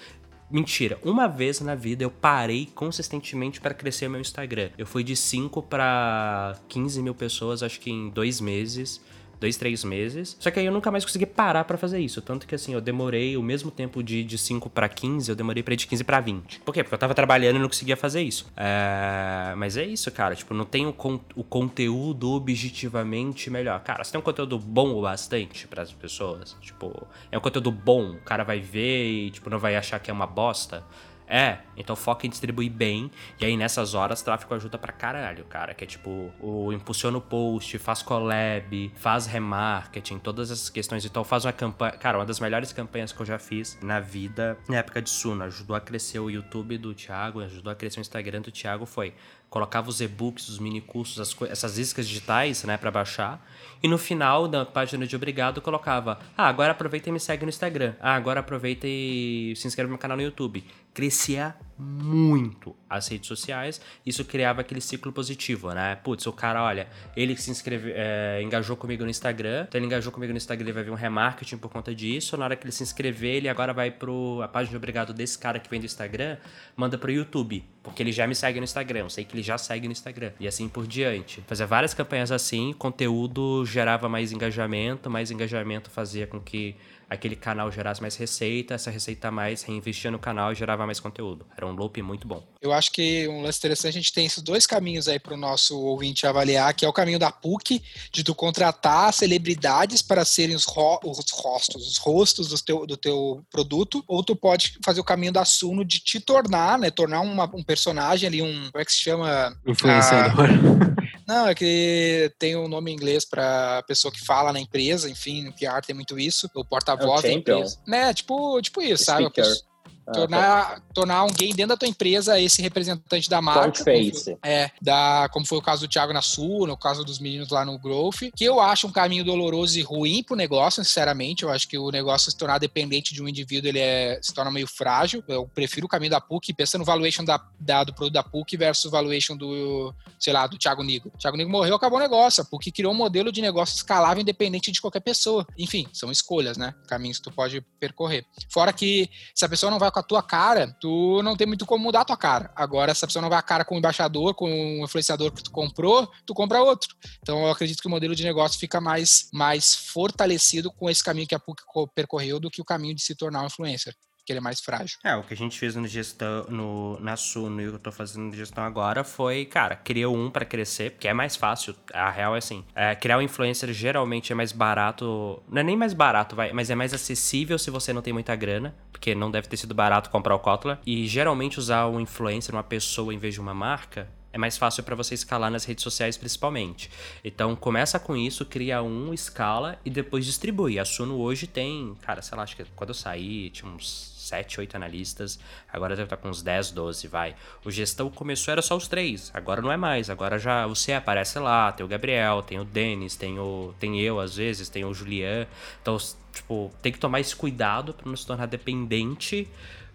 Mentira, 0.50 1.00
uma 1.04 1.28
vez 1.28 1.60
na 1.60 1.74
vida 1.74 2.04
eu 2.04 2.12
parei 2.12 2.68
consistentemente 2.68 3.60
para 3.60 3.74
crescer 3.74 4.08
meu 4.08 4.22
Instagram. 4.22 4.70
Eu 4.78 4.86
fui 4.86 5.04
de 5.04 5.16
5 5.16 5.62
para 5.64 6.56
15 6.68 7.02
mil 7.02 7.16
pessoas, 7.16 7.64
acho 7.64 7.80
que 7.80 7.90
em 7.90 8.10
dois 8.10 8.40
meses 8.40 9.02
dois, 9.40 9.58
três 9.58 9.84
meses. 9.84 10.36
Só 10.40 10.52
que 10.52 10.60
aí 10.60 10.66
eu 10.66 10.72
nunca 10.72 10.92
mais 10.92 11.04
consegui 11.04 11.26
parar 11.26 11.64
para 11.64 11.78
fazer 11.78 12.00
isso. 12.00 12.22
Tanto 12.22 12.48
que 12.48 12.56
assim, 12.56 12.74
eu 12.74 12.82
demorei 12.82 13.38
o 13.38 13.44
mesmo 13.44 13.72
tempo 13.72 14.04
de, 14.04 14.24
de 14.24 14.38
5 14.38 14.70
para 14.70 14.88
15, 14.88 15.30
eu 15.30 15.36
demorei 15.36 15.64
pra 15.64 15.74
ir 15.74 15.78
de 15.78 15.88
15 15.88 16.04
para 16.04 16.20
20. 16.20 16.60
Por 16.62 16.74
quê? 16.74 16.84
Porque 16.84 16.96
eu 16.96 17.00
tava 17.00 17.14
trabalhando 17.14 17.58
e 17.58 17.60
não 17.60 17.68
conseguia 17.68 17.98
fazer 17.98 18.22
isso. 18.22 18.52
É... 18.56 19.54
Mas 19.58 19.78
é 19.78 19.86
isso, 19.86 20.12
cara. 20.12 20.36
Tipo, 20.36 20.54
não 20.54 20.66
tem 20.66 20.86
o, 20.86 20.94
con 20.94 21.20
o 21.36 21.44
conteúdo 21.44 22.32
objetivamente 22.32 23.50
melhor. 23.50 23.80
Cara, 23.82 24.04
você 24.04 24.12
tem 24.12 24.20
um 24.20 24.24
conteúdo 24.24 24.58
bom 24.60 24.96
o 24.96 25.02
bastante 25.02 25.68
para 25.68 25.82
as 25.82 25.92
pessoas. 25.92 26.56
Tipo, 26.62 27.08
é 27.32 27.38
um 27.38 27.42
conteúdo 27.42 27.72
bom, 27.72 28.12
o 28.12 28.22
cara 28.22 28.44
vai 28.44 28.60
ver 28.60 29.06
e, 29.06 29.32
tipo, 29.32 29.50
não 29.50 29.60
vai 29.60 29.76
achar 29.76 30.00
que 30.00 30.10
é 30.10 30.14
uma 30.14 30.28
bosta. 30.28 30.84
É, 31.28 31.60
então 31.76 31.96
foca 31.96 32.28
em 32.28 32.30
distribuir 32.30 32.72
bem. 32.72 33.10
E 33.40 33.46
aí 33.46 33.58
nessas 33.58 33.94
horas 33.94 34.22
tráfego 34.22 34.54
ajuda 34.54 34.78
pra 34.78 34.92
caralho, 34.92 35.44
cara. 35.46 35.74
Que 35.74 35.84
é 35.84 35.88
tipo, 35.88 36.32
o 36.40 36.72
impulsiona 36.72 37.18
o 37.18 37.22
post, 37.22 37.78
faz 37.80 38.02
collab, 38.02 38.92
faz 38.96 39.26
remarketing, 39.26 40.20
todas 40.20 40.52
essas 40.52 40.70
questões. 40.70 41.06
Então 41.06 41.24
faz 41.24 41.46
uma 41.46 41.54
campanha. 41.54 41.94
Cara, 41.94 42.18
uma 42.18 42.26
das 42.26 42.40
melhores 42.40 42.72
campanhas 42.72 43.12
que 43.12 43.20
eu 43.20 43.26
já 43.26 43.40
fiz 43.40 43.78
na 43.82 44.00
vida, 44.00 44.58
na 44.70 44.78
época 44.78 45.02
de 45.02 45.10
Suno, 45.10 45.44
ajudou 45.44 45.76
a 45.76 45.82
crescer 45.82 46.20
o 46.20 46.30
YouTube 46.30 46.78
do 46.78 46.94
Thiago, 46.94 47.42
ajudou 47.42 47.72
a 47.72 47.76
crescer 47.76 48.00
o 48.00 48.02
Instagram 48.02 48.42
do 48.42 48.52
Thiago, 48.52 48.86
foi 48.86 49.14
colocava 49.50 49.90
os 49.90 50.02
e-books, 50.02 50.50
os 50.50 50.60
mini 50.60 50.82
cursos, 50.82 51.36
essas 51.50 51.78
iscas 51.78 52.08
digitais, 52.08 52.64
né, 52.66 52.76
para 52.78 52.92
baixar. 52.92 53.42
E 53.82 53.88
no 53.88 53.98
final 53.98 54.48
da 54.48 54.66
página 54.66 55.08
de 55.08 55.16
obrigado 55.16 55.62
colocava: 55.62 56.20
"Ah, 56.38 56.48
agora 56.48 56.72
aproveita 56.72 57.10
e 57.10 57.12
me 57.12 57.20
segue 57.20 57.46
no 57.46 57.50
Instagram. 57.50 57.94
Ah, 58.00 58.16
agora 58.16 58.42
aproveita 58.42 58.86
e 58.88 59.54
se 59.56 59.68
inscreve 59.68 59.88
no 59.88 59.94
meu 59.94 60.00
canal 60.00 60.18
no 60.18 60.24
YouTube." 60.24 60.66
Crescia 60.96 61.54
muito 61.78 62.74
as 62.90 63.10
redes 63.10 63.28
sociais, 63.28 63.82
isso 64.06 64.24
criava 64.24 64.62
aquele 64.62 64.80
ciclo 64.80 65.12
positivo, 65.12 65.74
né? 65.74 65.98
Putz, 65.98 66.26
o 66.26 66.32
cara, 66.32 66.64
olha, 66.64 66.88
ele 67.18 67.36
se 67.36 67.52
inscreveu, 67.52 67.94
é, 67.94 68.42
engajou 68.42 68.78
comigo 68.78 69.04
no 69.04 69.10
Instagram, 69.10 69.66
então 69.68 69.78
ele 69.78 69.86
engajou 69.86 70.10
comigo 70.10 70.32
no 70.32 70.38
Instagram, 70.38 70.68
ele 70.68 70.72
vai 70.72 70.84
ver 70.84 70.92
um 70.92 70.96
remarketing 70.96 71.58
por 71.58 71.70
conta 71.70 71.94
disso. 71.94 72.38
Na 72.38 72.46
hora 72.46 72.56
que 72.56 72.64
ele 72.64 72.72
se 72.72 72.82
inscrever, 72.82 73.36
ele 73.36 73.50
agora 73.50 73.74
vai 73.74 73.92
pro 73.92 74.40
a 74.42 74.48
página 74.48 74.72
de 74.72 74.78
obrigado 74.78 75.14
desse 75.14 75.38
cara 75.38 75.60
que 75.60 75.70
vem 75.70 75.82
do 75.82 75.86
Instagram, 75.86 76.38
manda 76.78 76.98
pro 76.98 77.12
YouTube, 77.12 77.62
porque 77.84 78.02
ele 78.02 78.14
já 78.14 78.26
me 78.26 78.34
segue 78.34 78.58
no 78.62 78.64
Instagram, 78.64 79.00
eu 79.00 79.10
sei 79.10 79.26
que 79.26 79.36
ele 79.36 79.44
já 79.44 79.58
segue 79.58 79.86
no 79.86 79.92
Instagram, 79.92 80.32
e 80.40 80.48
assim 80.48 80.70
por 80.70 80.88
diante. 80.88 81.44
Fazia 81.46 81.68
várias 81.68 81.94
campanhas 81.94 82.32
assim, 82.32 82.72
conteúdo 82.72 83.66
gerava 83.66 84.08
mais 84.08 84.32
engajamento, 84.32 85.10
mais 85.10 85.30
engajamento 85.30 85.90
fazia 85.90 86.26
com 86.26 86.40
que 86.40 86.78
aquele 87.10 87.36
canal 87.36 87.72
gerasse 87.72 88.02
mais 88.02 88.16
receita, 88.16 88.74
essa 88.74 88.90
receita 88.90 89.32
mais 89.32 89.64
reinvestia 89.64 90.12
no 90.12 90.20
canal 90.20 90.52
e 90.52 90.56
gerava 90.56 90.86
mais 90.86 91.00
conteúdo. 91.00 91.46
Era 91.56 91.66
um 91.66 91.72
loop 91.72 92.02
muito 92.02 92.28
bom. 92.28 92.44
Eu 92.62 92.74
acho 92.74 92.92
que 92.92 93.28
um 93.28 93.42
lance 93.42 93.60
interessante, 93.60 93.98
a 93.98 94.02
gente 94.02 94.14
tem 94.14 94.26
esses 94.26 94.42
dois 94.42 94.66
caminhos 94.66 95.08
aí 95.08 95.20
para 95.20 95.34
o 95.34 95.38
nosso 95.38 95.80
ouvinte 95.80 96.26
avaliar, 96.26 96.74
que 96.74 96.86
é 96.86 96.88
o 96.88 96.94
caminho 96.94 97.20
da 97.20 97.32
PUC, 97.32 97.82
de 98.12 98.24
tu 98.24 98.34
contratar 98.34 99.14
celebridades 99.14 100.02
para 100.02 100.26
serem 100.26 100.56
os, 100.56 100.66
ro 100.66 101.00
os 101.04 101.20
rostos, 101.32 101.88
os 101.88 101.98
rostos 101.98 102.50
do 102.50 102.62
teu, 102.62 102.88
do 102.88 102.98
teu 102.98 103.46
produto, 103.52 104.04
ou 104.08 104.24
tu 104.24 104.36
pode 104.36 104.78
fazer 104.84 105.00
o 105.00 105.04
caminho 105.04 105.32
da 105.32 105.46
Suno 105.46 105.86
de 105.86 106.00
te 106.00 106.20
tornar, 106.20 106.80
né, 106.80 106.90
tornar 106.90 107.22
uma, 107.22 107.46
um 107.54 107.64
personagem 107.64 108.28
ali, 108.28 108.42
um, 108.42 108.70
como 108.72 108.82
é 108.82 108.86
que 108.86 108.92
se 108.92 109.00
chama? 109.00 109.56
Influenciador. 109.66 110.48
Ah, 110.50 110.96
não, 111.28 111.48
é 111.48 111.56
que 111.56 112.32
tem 112.38 112.56
um 112.56 112.68
nome 112.68 112.92
em 112.92 112.94
inglês 112.94 113.26
para 113.26 113.84
pessoa 113.88 114.12
que 114.12 114.24
fala 114.24 114.54
na 114.54 114.60
empresa, 114.60 115.10
enfim, 115.10 115.44
no 115.44 115.52
PR 115.54 115.82
tem 115.86 115.96
muito 115.96 116.20
isso, 116.20 116.50
o 116.54 116.64
porta-voz 116.98 117.24
é 117.24 117.28
da 117.28 117.34
empresa. 117.34 117.80
Né, 117.88 118.14
tipo, 118.14 118.62
tipo 118.62 118.82
isso, 118.82 119.04
Speaker. 119.04 119.46
sabe? 119.46 119.60
Ah, 119.60 119.75
tornar, 120.14 120.76
tá. 120.76 120.82
tornar 120.94 121.16
alguém 121.16 121.50
dentro 121.50 121.70
da 121.70 121.78
tua 121.78 121.88
empresa 121.88 122.40
esse 122.40 122.62
representante 122.62 123.30
da 123.30 123.42
marca. 123.42 123.84
Face. 123.84 124.38
É, 124.44 124.70
da, 124.82 125.28
como 125.32 125.46
foi 125.46 125.58
o 125.58 125.62
caso 125.62 125.88
do 125.88 125.92
Thiago 125.92 126.14
na 126.14 126.22
Sul, 126.22 126.68
no 126.68 126.78
caso 126.78 127.04
dos 127.04 127.20
meninos 127.20 127.50
lá 127.50 127.66
no 127.66 127.78
Growth, 127.80 128.32
que 128.36 128.44
eu 128.44 128.60
acho 128.60 128.88
um 128.88 128.92
caminho 128.92 129.24
doloroso 129.24 129.80
e 129.80 129.82
ruim 129.82 130.24
pro 130.24 130.36
negócio, 130.36 130.84
sinceramente. 130.84 131.44
Eu 131.44 131.50
acho 131.50 131.68
que 131.68 131.78
o 131.78 131.90
negócio 131.90 132.32
se 132.32 132.38
tornar 132.38 132.60
dependente 132.60 133.14
de 133.14 133.22
um 133.22 133.28
indivíduo, 133.28 133.70
ele 133.70 133.80
é, 133.80 134.20
se 134.22 134.34
torna 134.34 134.52
meio 134.52 134.68
frágil. 134.68 135.24
Eu 135.28 135.48
prefiro 135.48 135.86
o 135.86 135.90
caminho 135.90 136.12
da 136.12 136.22
PUC, 136.22 136.54
pensa 136.54 136.78
no 136.78 136.86
valuation 136.86 137.24
da, 137.24 137.42
da, 137.60 137.84
do 137.84 137.94
produto 137.94 138.14
da 138.14 138.24
PUC 138.24 138.58
versus 138.58 138.86
o 138.86 138.92
valuation 138.92 139.36
do, 139.36 139.94
sei 140.20 140.34
lá, 140.34 140.46
do 140.48 140.58
Thiago 140.58 140.84
Nigo. 140.84 141.12
O 141.14 141.18
Thiago 141.18 141.38
Nigo 141.38 141.50
morreu, 141.50 141.76
acabou 141.76 141.98
o 141.98 142.02
negócio. 142.02 142.42
A 142.42 142.46
PUC 142.46 142.72
criou 142.72 142.94
um 142.94 142.96
modelo 142.96 143.32
de 143.32 143.42
negócio 143.42 143.76
escalável 143.76 144.22
independente 144.22 144.72
de 144.72 144.82
qualquer 144.82 145.02
pessoa. 145.02 145.46
Enfim, 145.58 145.88
são 145.92 146.12
escolhas, 146.12 146.58
né? 146.58 146.74
Caminhos 146.88 147.18
que 147.18 147.24
tu 147.24 147.32
pode 147.32 147.62
percorrer. 147.80 148.26
Fora 148.52 148.72
que 148.72 149.10
se 149.34 149.46
a 149.46 149.50
pessoa 149.50 149.72
não 149.72 149.80
vai 149.80 149.90
com 149.96 150.00
a 150.00 150.04
tua 150.04 150.22
cara, 150.22 150.76
tu 150.78 151.22
não 151.24 151.38
tem 151.38 151.48
muito 151.48 151.66
como 151.66 151.86
mudar 151.86 152.02
a 152.02 152.06
tua 152.06 152.18
cara. 152.18 152.52
Agora, 152.54 152.94
se 152.94 153.06
a 153.06 153.08
pessoa 153.08 153.22
não 153.22 153.30
vai 153.30 153.40
a 153.40 153.42
cara 153.42 153.64
com 153.64 153.76
o 153.76 153.78
embaixador, 153.78 154.36
com 154.36 154.46
o 154.46 154.84
influenciador 154.84 155.32
que 155.32 155.42
tu 155.42 155.52
comprou, 155.52 156.06
tu 156.26 156.34
compra 156.34 156.62
outro. 156.62 156.94
Então, 157.22 157.44
eu 157.44 157.50
acredito 157.50 157.82
que 157.82 157.88
o 157.88 157.90
modelo 157.90 158.14
de 158.14 158.24
negócio 158.24 158.60
fica 158.60 158.82
mais, 158.82 159.30
mais 159.32 159.74
fortalecido 159.74 160.70
com 160.70 160.90
esse 160.90 161.02
caminho 161.02 161.28
que 161.28 161.36
a 161.36 161.40
PUC 161.40 161.64
percorreu 161.96 162.42
do 162.42 162.52
que 162.52 162.62
o 162.62 162.66
caminho 162.66 162.94
de 162.94 163.02
se 163.02 163.16
tornar 163.16 163.42
um 163.42 163.46
influencer 163.46 163.96
que 164.26 164.34
ele 164.34 164.40
é 164.40 164.42
mais 164.42 164.60
frágil. 164.60 164.98
É, 165.04 165.16
o 165.16 165.24
que 165.24 165.34
a 165.34 165.38
gente 165.38 165.58
fez 165.58 165.76
no 165.76 165.88
gestão, 165.88 166.46
no, 166.50 167.00
na 167.00 167.16
Suno 167.16 167.62
e 167.62 167.68
o 167.68 167.70
que 167.72 167.76
eu 167.76 167.80
tô 167.80 167.92
fazendo 167.92 168.26
no 168.26 168.34
gestão 168.34 168.64
agora 168.64 169.04
foi, 169.04 169.46
cara, 169.46 169.76
criou 169.76 170.16
um 170.16 170.32
para 170.32 170.44
crescer, 170.44 170.92
porque 170.92 171.08
é 171.08 171.14
mais 171.14 171.36
fácil. 171.36 171.76
A 171.94 172.10
real 172.10 172.34
é 172.36 172.40
assim, 172.40 172.66
é, 172.74 172.96
criar 172.96 173.20
um 173.20 173.22
influencer 173.22 173.72
geralmente 173.72 174.32
é 174.32 174.36
mais 174.36 174.52
barato, 174.52 175.42
não 175.48 175.60
é 175.60 175.64
nem 175.64 175.78
mais 175.78 175.94
barato, 175.94 176.36
vai, 176.36 176.52
mas 176.52 176.70
é 176.70 176.76
mais 176.76 176.94
acessível 176.94 177.60
se 177.60 177.70
você 177.70 177.94
não 177.94 178.02
tem 178.02 178.14
muita 178.14 178.36
grana, 178.36 178.76
porque 178.92 179.14
não 179.14 179.30
deve 179.30 179.48
ter 179.48 179.58
sido 179.58 179.76
barato 179.76 180.10
comprar 180.10 180.36
o 180.36 180.40
Kotler. 180.40 180.80
E 180.86 181.06
geralmente 181.08 181.60
usar 181.60 181.88
um 181.88 182.00
influencer, 182.00 182.56
uma 182.56 182.64
pessoa 182.64 183.14
em 183.14 183.18
vez 183.18 183.36
de 183.36 183.40
uma 183.40 183.54
marca, 183.54 184.10
é 184.36 184.38
mais 184.38 184.58
fácil 184.58 184.84
para 184.84 184.96
você 184.96 185.14
escalar 185.14 185.50
nas 185.50 185.64
redes 185.64 185.82
sociais 185.82 186.18
principalmente. 186.18 186.92
Então 187.24 187.56
começa 187.56 187.98
com 187.98 188.18
isso, 188.18 188.46
cria 188.46 188.84
um, 188.84 189.14
escala 189.14 189.80
e 189.86 189.90
depois 189.90 190.26
distribui. 190.26 190.78
A 190.78 190.84
Suno 190.84 191.20
hoje 191.20 191.48
tem, 191.48 191.96
cara, 192.02 192.22
sei 192.22 192.38
lá, 192.38 192.44
acho 192.44 192.58
que 192.58 192.66
quando 192.76 192.90
eu 192.90 192.94
saí 192.94 193.50
tinha 193.52 193.72
uns 193.72 194.15
7, 194.28 194.60
8 194.60 194.76
analistas, 194.76 195.40
agora 195.72 195.96
deve 195.96 196.06
estar 196.06 196.18
com 196.18 196.30
uns 196.30 196.42
10, 196.42 196.72
12, 196.72 197.08
vai. 197.08 197.36
O 197.64 197.72
gestão 197.72 198.10
começou, 198.10 198.52
era 198.52 198.62
só 198.62 198.76
os 198.76 198.88
três, 198.88 199.32
agora 199.34 199.62
não 199.62 199.72
é 199.72 199.78
mais, 199.78 200.10
agora 200.10 200.38
já 200.40 200.66
você 200.68 200.94
aparece 200.94 201.40
lá, 201.40 201.72
tem 201.72 201.86
o 201.86 201.90
Gabriel, 201.90 202.42
tem 202.42 202.60
o 202.60 202.66
Denis, 202.66 203.16
tem, 203.16 203.40
o, 203.40 203.74
tem 203.80 204.00
eu 204.02 204.20
às 204.20 204.36
vezes, 204.36 204.70
tem 204.70 204.84
o 204.86 204.94
Julian, 204.94 205.48
então, 205.82 205.98
tipo, 206.34 206.72
tem 206.82 206.92
que 206.92 207.00
tomar 207.00 207.20
esse 207.20 207.36
cuidado 207.36 207.94
para 207.94 208.08
não 208.08 208.16
se 208.16 208.26
tornar 208.26 208.46
dependente, 208.46 209.48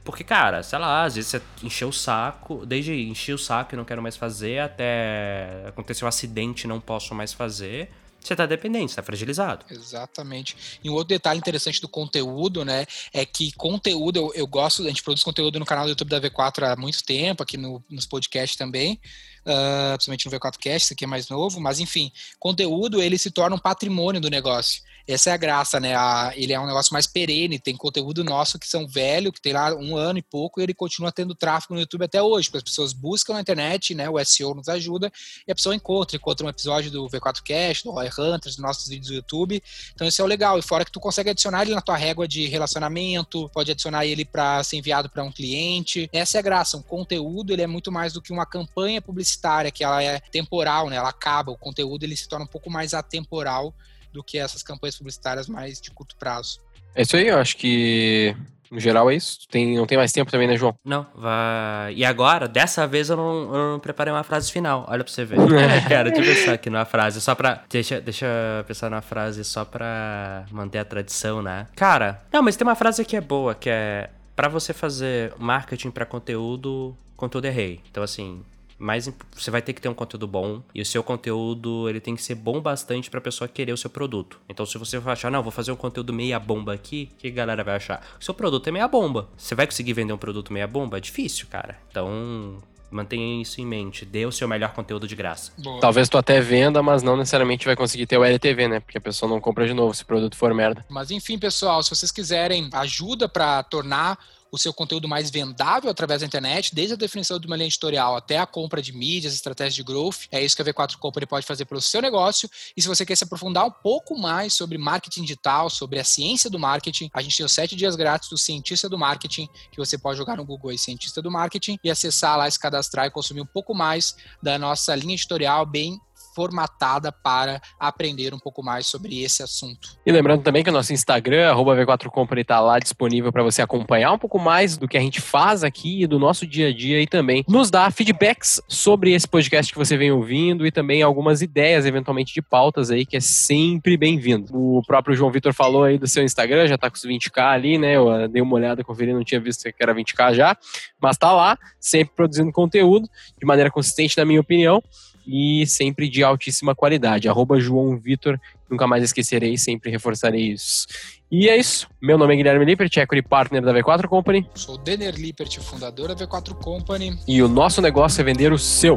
porque, 0.02 0.24
cara, 0.24 0.62
sei 0.62 0.78
lá, 0.78 1.04
às 1.04 1.14
vezes 1.14 1.30
você 1.30 1.42
encheu 1.62 1.88
o 1.88 1.92
saco, 1.92 2.64
desde 2.64 2.92
encher 2.92 3.34
o 3.34 3.38
saco 3.38 3.74
e 3.74 3.76
não 3.76 3.84
quero 3.84 4.02
mais 4.02 4.16
fazer, 4.16 4.60
até 4.60 5.64
aconteceu 5.68 6.06
um 6.06 6.08
acidente 6.08 6.64
e 6.64 6.66
não 6.68 6.80
posso 6.80 7.14
mais 7.14 7.32
fazer 7.32 7.90
você 8.20 8.34
está 8.34 8.46
dependente, 8.46 8.90
está 8.90 9.02
fragilizado. 9.02 9.64
Exatamente. 9.70 10.78
E 10.84 10.90
um 10.90 10.92
outro 10.92 11.08
detalhe 11.08 11.38
interessante 11.38 11.80
do 11.80 11.88
conteúdo, 11.88 12.64
né, 12.64 12.86
é 13.12 13.24
que 13.24 13.52
conteúdo, 13.52 14.18
eu, 14.18 14.32
eu 14.34 14.46
gosto, 14.46 14.82
a 14.82 14.88
gente 14.88 15.02
produz 15.02 15.24
conteúdo 15.24 15.58
no 15.58 15.64
canal 15.64 15.84
do 15.84 15.90
YouTube 15.90 16.08
da 16.08 16.20
V4 16.20 16.72
há 16.72 16.76
muito 16.76 17.02
tempo, 17.02 17.42
aqui 17.42 17.56
no, 17.56 17.82
nos 17.88 18.06
podcasts 18.06 18.56
também, 18.56 19.00
uh, 19.40 19.94
principalmente 19.94 20.26
no 20.26 20.32
V4Cast, 20.32 20.76
esse 20.76 20.92
aqui 20.92 21.04
é 21.04 21.08
mais 21.08 21.28
novo, 21.28 21.60
mas 21.60 21.80
enfim, 21.80 22.12
conteúdo 22.38 23.02
ele 23.02 23.18
se 23.18 23.30
torna 23.30 23.56
um 23.56 23.58
patrimônio 23.58 24.20
do 24.20 24.28
negócio. 24.28 24.82
Essa 25.06 25.30
é 25.30 25.32
a 25.32 25.36
graça, 25.36 25.80
né? 25.80 25.94
A, 25.94 26.32
ele 26.34 26.52
é 26.52 26.60
um 26.60 26.66
negócio 26.66 26.92
mais 26.92 27.06
perene, 27.06 27.58
tem 27.58 27.76
conteúdo 27.76 28.22
nosso 28.22 28.58
que 28.58 28.66
são 28.66 28.86
velho, 28.86 29.32
que 29.32 29.40
tem 29.40 29.52
lá 29.52 29.74
um 29.74 29.96
ano 29.96 30.18
e 30.18 30.22
pouco, 30.22 30.60
e 30.60 30.62
ele 30.62 30.74
continua 30.74 31.10
tendo 31.10 31.34
tráfego 31.34 31.74
no 31.74 31.80
YouTube 31.80 32.04
até 32.04 32.22
hoje, 32.22 32.48
porque 32.48 32.58
as 32.58 32.64
pessoas 32.64 32.92
buscam 32.92 33.34
na 33.34 33.40
internet, 33.40 33.94
né? 33.94 34.08
O 34.08 34.22
SEO 34.24 34.54
nos 34.54 34.68
ajuda, 34.68 35.10
e 35.46 35.52
a 35.52 35.54
pessoa 35.54 35.74
encontra, 35.74 36.16
encontra 36.16 36.46
um 36.46 36.50
episódio 36.50 36.90
do 36.90 37.08
V4Cast, 37.08 37.84
do 37.84 37.90
Roy 37.90 38.08
Hunters, 38.08 38.56
dos 38.56 38.58
nossos 38.58 38.88
vídeos 38.88 39.08
do 39.08 39.14
YouTube. 39.14 39.62
Então 39.94 40.06
isso 40.06 40.20
é 40.20 40.24
o 40.24 40.28
legal. 40.28 40.58
E 40.58 40.62
fora 40.62 40.84
que 40.84 40.92
tu 40.92 41.00
consegue 41.00 41.30
adicionar 41.30 41.62
ele 41.62 41.74
na 41.74 41.80
tua 41.80 41.96
régua 41.96 42.26
de 42.28 42.46
relacionamento, 42.46 43.48
pode 43.50 43.70
adicionar 43.70 44.06
ele 44.06 44.24
para 44.24 44.62
ser 44.62 44.76
enviado 44.76 45.08
para 45.08 45.24
um 45.24 45.32
cliente. 45.32 46.08
Essa 46.12 46.38
é 46.38 46.40
a 46.40 46.42
graça. 46.42 46.76
Um 46.76 46.82
conteúdo 46.82 47.52
ele 47.52 47.62
é 47.62 47.66
muito 47.66 47.90
mais 47.90 48.12
do 48.12 48.22
que 48.22 48.32
uma 48.32 48.46
campanha 48.46 49.00
publicitária, 49.00 49.70
que 49.70 49.82
ela 49.82 50.02
é 50.02 50.20
temporal, 50.20 50.88
né? 50.88 50.96
Ela 50.96 51.08
acaba. 51.08 51.52
O 51.52 51.56
conteúdo 51.56 52.04
ele 52.04 52.16
se 52.16 52.28
torna 52.28 52.44
um 52.44 52.48
pouco 52.48 52.70
mais 52.70 52.94
atemporal 52.94 53.74
do 54.12 54.22
que 54.22 54.38
essas 54.38 54.62
campanhas 54.62 54.96
publicitárias 54.96 55.48
mais 55.48 55.80
de 55.80 55.90
curto 55.90 56.16
prazo. 56.16 56.60
É 56.94 57.02
isso 57.02 57.16
aí, 57.16 57.28
eu 57.28 57.38
acho 57.38 57.56
que 57.56 58.34
no 58.70 58.78
geral 58.78 59.10
é 59.10 59.16
isso. 59.16 59.40
Tem, 59.50 59.76
não 59.76 59.86
tem 59.86 59.98
mais 59.98 60.12
tempo 60.12 60.30
também, 60.30 60.46
né, 60.46 60.56
João? 60.56 60.74
Não, 60.84 61.04
vai. 61.14 61.92
E 61.94 62.04
agora, 62.04 62.46
dessa 62.46 62.86
vez 62.86 63.10
eu 63.10 63.16
não, 63.16 63.54
eu 63.54 63.72
não 63.72 63.80
preparei 63.80 64.12
uma 64.12 64.22
frase 64.22 64.50
final. 64.52 64.86
Olha 64.88 65.02
pra 65.02 65.12
você 65.12 65.24
ver. 65.24 65.38
Quero 65.88 66.12
te 66.12 66.22
pensar 66.22 66.52
aqui 66.52 66.70
numa 66.70 66.84
frase, 66.84 67.20
só 67.20 67.34
pra. 67.34 67.64
Deixa, 67.68 68.00
deixa 68.00 68.26
eu 68.26 68.64
pensar 68.64 68.88
numa 68.88 69.02
frase 69.02 69.44
só 69.44 69.64
pra 69.64 70.46
manter 70.52 70.78
a 70.78 70.84
tradição, 70.84 71.42
né? 71.42 71.66
Cara, 71.74 72.22
não, 72.32 72.42
mas 72.42 72.54
tem 72.56 72.66
uma 72.66 72.76
frase 72.76 73.04
que 73.04 73.16
é 73.16 73.20
boa, 73.20 73.54
que 73.54 73.68
é. 73.68 74.08
Pra 74.36 74.48
você 74.48 74.72
fazer 74.72 75.34
marketing 75.36 75.90
para 75.90 76.06
conteúdo, 76.06 76.96
conteúdo 77.16 77.46
é 77.46 77.50
rei. 77.50 77.80
Então, 77.90 78.02
assim, 78.02 78.42
mais 78.80 79.12
você 79.32 79.50
vai 79.50 79.60
ter 79.60 79.74
que 79.74 79.80
ter 79.80 79.88
um 79.88 79.94
conteúdo 79.94 80.26
bom 80.26 80.62
e 80.74 80.80
o 80.80 80.86
seu 80.86 81.02
conteúdo 81.02 81.88
ele 81.88 82.00
tem 82.00 82.16
que 82.16 82.22
ser 82.22 82.34
bom 82.34 82.60
bastante 82.60 83.10
para 83.10 83.18
a 83.18 83.22
pessoa 83.22 83.46
querer 83.46 83.72
o 83.72 83.76
seu 83.76 83.90
produto. 83.90 84.40
Então 84.48 84.64
se 84.64 84.78
você 84.78 84.98
vai 84.98 85.12
achar, 85.12 85.30
não, 85.30 85.42
vou 85.42 85.52
fazer 85.52 85.70
um 85.70 85.76
conteúdo 85.76 86.12
meia 86.12 86.38
bomba 86.40 86.72
aqui, 86.72 87.10
o 87.12 87.16
que 87.18 87.28
a 87.28 87.30
galera 87.30 87.62
vai 87.62 87.76
achar? 87.76 88.02
O 88.18 88.24
seu 88.24 88.32
produto 88.32 88.66
é 88.68 88.72
meia 88.72 88.88
bomba. 88.88 89.28
Você 89.36 89.54
vai 89.54 89.66
conseguir 89.66 89.92
vender 89.92 90.14
um 90.14 90.18
produto 90.18 90.52
meia 90.52 90.66
bomba? 90.66 90.96
É 90.96 91.00
difícil, 91.00 91.46
cara. 91.48 91.78
Então, 91.90 92.58
Mantenha 92.90 93.40
isso 93.40 93.60
em 93.60 93.66
mente. 93.66 94.04
Dê 94.04 94.26
o 94.26 94.32
seu 94.32 94.48
melhor 94.48 94.72
conteúdo 94.72 95.06
de 95.06 95.14
graça. 95.14 95.52
Boa. 95.56 95.80
Talvez 95.80 96.08
tu 96.08 96.18
até 96.18 96.40
venda, 96.40 96.82
mas 96.82 97.02
não 97.02 97.16
necessariamente 97.16 97.64
vai 97.64 97.76
conseguir 97.76 98.06
ter 98.06 98.18
o 98.18 98.24
LTV, 98.24 98.66
né? 98.68 98.80
Porque 98.80 98.98
a 98.98 99.00
pessoa 99.00 99.30
não 99.30 99.40
compra 99.40 99.66
de 99.66 99.72
novo 99.72 99.94
se 99.94 100.02
o 100.02 100.06
produto 100.06 100.36
for 100.36 100.52
merda. 100.52 100.84
Mas 100.88 101.10
enfim, 101.10 101.38
pessoal, 101.38 101.82
se 101.82 101.90
vocês 101.90 102.10
quiserem 102.10 102.68
ajuda 102.72 103.28
para 103.28 103.62
tornar 103.62 104.18
o 104.50 104.58
seu 104.58 104.72
conteúdo 104.72 105.08
mais 105.08 105.30
vendável 105.30 105.90
através 105.90 106.20
da 106.20 106.26
internet, 106.26 106.74
desde 106.74 106.94
a 106.94 106.96
definição 106.96 107.38
de 107.38 107.46
uma 107.46 107.56
linha 107.56 107.66
editorial 107.68 108.16
até 108.16 108.38
a 108.38 108.46
compra 108.46 108.82
de 108.82 108.92
mídias, 108.92 109.34
estratégias 109.34 109.74
de 109.74 109.82
growth. 109.82 110.26
É 110.30 110.42
isso 110.42 110.56
que 110.56 110.62
a 110.62 110.64
V4 110.64 110.96
Company 110.96 111.26
pode 111.26 111.46
fazer 111.46 111.64
pelo 111.64 111.80
seu 111.80 112.02
negócio. 112.02 112.50
E 112.76 112.82
se 112.82 112.88
você 112.88 113.06
quer 113.06 113.16
se 113.16 113.24
aprofundar 113.24 113.66
um 113.66 113.70
pouco 113.70 114.18
mais 114.18 114.54
sobre 114.54 114.76
marketing 114.78 115.22
digital, 115.22 115.70
sobre 115.70 115.98
a 115.98 116.04
ciência 116.04 116.50
do 116.50 116.58
marketing, 116.58 117.10
a 117.12 117.22
gente 117.22 117.36
tem 117.36 117.46
os 117.46 117.52
sete 117.52 117.76
dias 117.76 117.96
grátis 117.96 118.28
do 118.28 118.36
Cientista 118.36 118.88
do 118.88 118.98
Marketing, 118.98 119.48
que 119.70 119.78
você 119.78 119.96
pode 119.96 120.18
jogar 120.18 120.36
no 120.36 120.44
Google 120.44 120.70
aí, 120.70 120.78
Cientista 120.78 121.22
do 121.22 121.30
Marketing, 121.30 121.78
e 121.82 121.90
acessar 121.90 122.36
lá, 122.36 122.50
se 122.50 122.58
cadastrar 122.58 123.06
e 123.06 123.10
consumir 123.10 123.40
um 123.40 123.46
pouco 123.46 123.74
mais 123.74 124.16
da 124.42 124.58
nossa 124.58 124.94
linha 124.94 125.14
editorial 125.14 125.64
bem 125.64 126.00
formatada 126.34 127.12
para 127.12 127.60
aprender 127.78 128.34
um 128.34 128.38
pouco 128.38 128.62
mais 128.62 128.86
sobre 128.86 129.22
esse 129.22 129.42
assunto. 129.42 129.96
E 130.04 130.12
lembrando 130.12 130.42
também 130.42 130.62
que 130.62 130.70
o 130.70 130.72
nosso 130.72 130.92
Instagram, 130.92 131.54
V4Company, 131.54 132.40
está 132.40 132.60
lá 132.60 132.78
disponível 132.78 133.32
para 133.32 133.42
você 133.42 133.62
acompanhar 133.62 134.12
um 134.12 134.18
pouco 134.18 134.38
mais 134.38 134.76
do 134.76 134.88
que 134.88 134.96
a 134.96 135.00
gente 135.00 135.20
faz 135.20 135.64
aqui, 135.64 136.06
do 136.06 136.18
nosso 136.18 136.46
dia 136.46 136.68
a 136.68 136.74
dia 136.74 137.00
e 137.00 137.06
também 137.06 137.44
nos 137.48 137.70
dar 137.70 137.92
feedbacks 137.92 138.60
sobre 138.68 139.12
esse 139.12 139.26
podcast 139.26 139.72
que 139.72 139.78
você 139.78 139.96
vem 139.96 140.10
ouvindo 140.10 140.66
e 140.66 140.70
também 140.70 141.02
algumas 141.02 141.42
ideias, 141.42 141.86
eventualmente, 141.86 142.32
de 142.32 142.42
pautas 142.42 142.90
aí, 142.90 143.04
que 143.04 143.16
é 143.16 143.20
sempre 143.20 143.96
bem-vindo. 143.96 144.50
O 144.54 144.82
próprio 144.86 145.14
João 145.14 145.30
Vitor 145.30 145.52
falou 145.52 145.84
aí 145.84 145.98
do 145.98 146.06
seu 146.06 146.22
Instagram, 146.22 146.66
já 146.66 146.74
está 146.74 146.90
com 146.90 146.96
os 146.96 147.04
20k 147.04 147.42
ali, 147.42 147.78
né? 147.78 147.96
Eu 147.96 148.28
dei 148.28 148.42
uma 148.42 148.54
olhada, 148.54 148.84
conferi, 148.84 149.12
não 149.12 149.24
tinha 149.24 149.40
visto 149.40 149.62
que 149.64 149.74
era 149.82 149.94
20k 149.94 150.34
já, 150.34 150.56
mas 151.00 151.16
tá 151.16 151.32
lá, 151.32 151.58
sempre 151.78 152.14
produzindo 152.14 152.52
conteúdo 152.52 153.08
de 153.38 153.46
maneira 153.46 153.70
consistente, 153.70 154.16
na 154.16 154.24
minha 154.24 154.40
opinião 154.40 154.82
e 155.26 155.66
sempre 155.66 156.08
de 156.08 156.22
altíssima 156.22 156.74
qualidade. 156.74 157.28
Arroba 157.28 157.60
João 157.60 157.98
Vitor, 157.98 158.38
nunca 158.68 158.86
mais 158.86 159.04
esquecerei, 159.04 159.56
sempre 159.58 159.90
reforçarei 159.90 160.52
isso. 160.52 160.86
E 161.30 161.48
é 161.48 161.56
isso. 161.56 161.88
Meu 162.02 162.18
nome 162.18 162.34
é 162.34 162.36
Guilherme 162.36 162.64
Lippert, 162.64 162.96
equity 162.96 163.26
partner 163.26 163.62
da 163.62 163.72
V4 163.72 164.08
Company. 164.08 164.46
Sou 164.54 164.76
Denner 164.76 165.14
Lippert, 165.14 165.60
fundador 165.60 166.14
da 166.14 166.26
V4 166.26 166.54
Company. 166.54 167.18
E 167.26 167.42
o 167.42 167.48
nosso 167.48 167.80
negócio 167.80 168.20
é 168.20 168.24
vender 168.24 168.52
o 168.52 168.58
seu. 168.58 168.96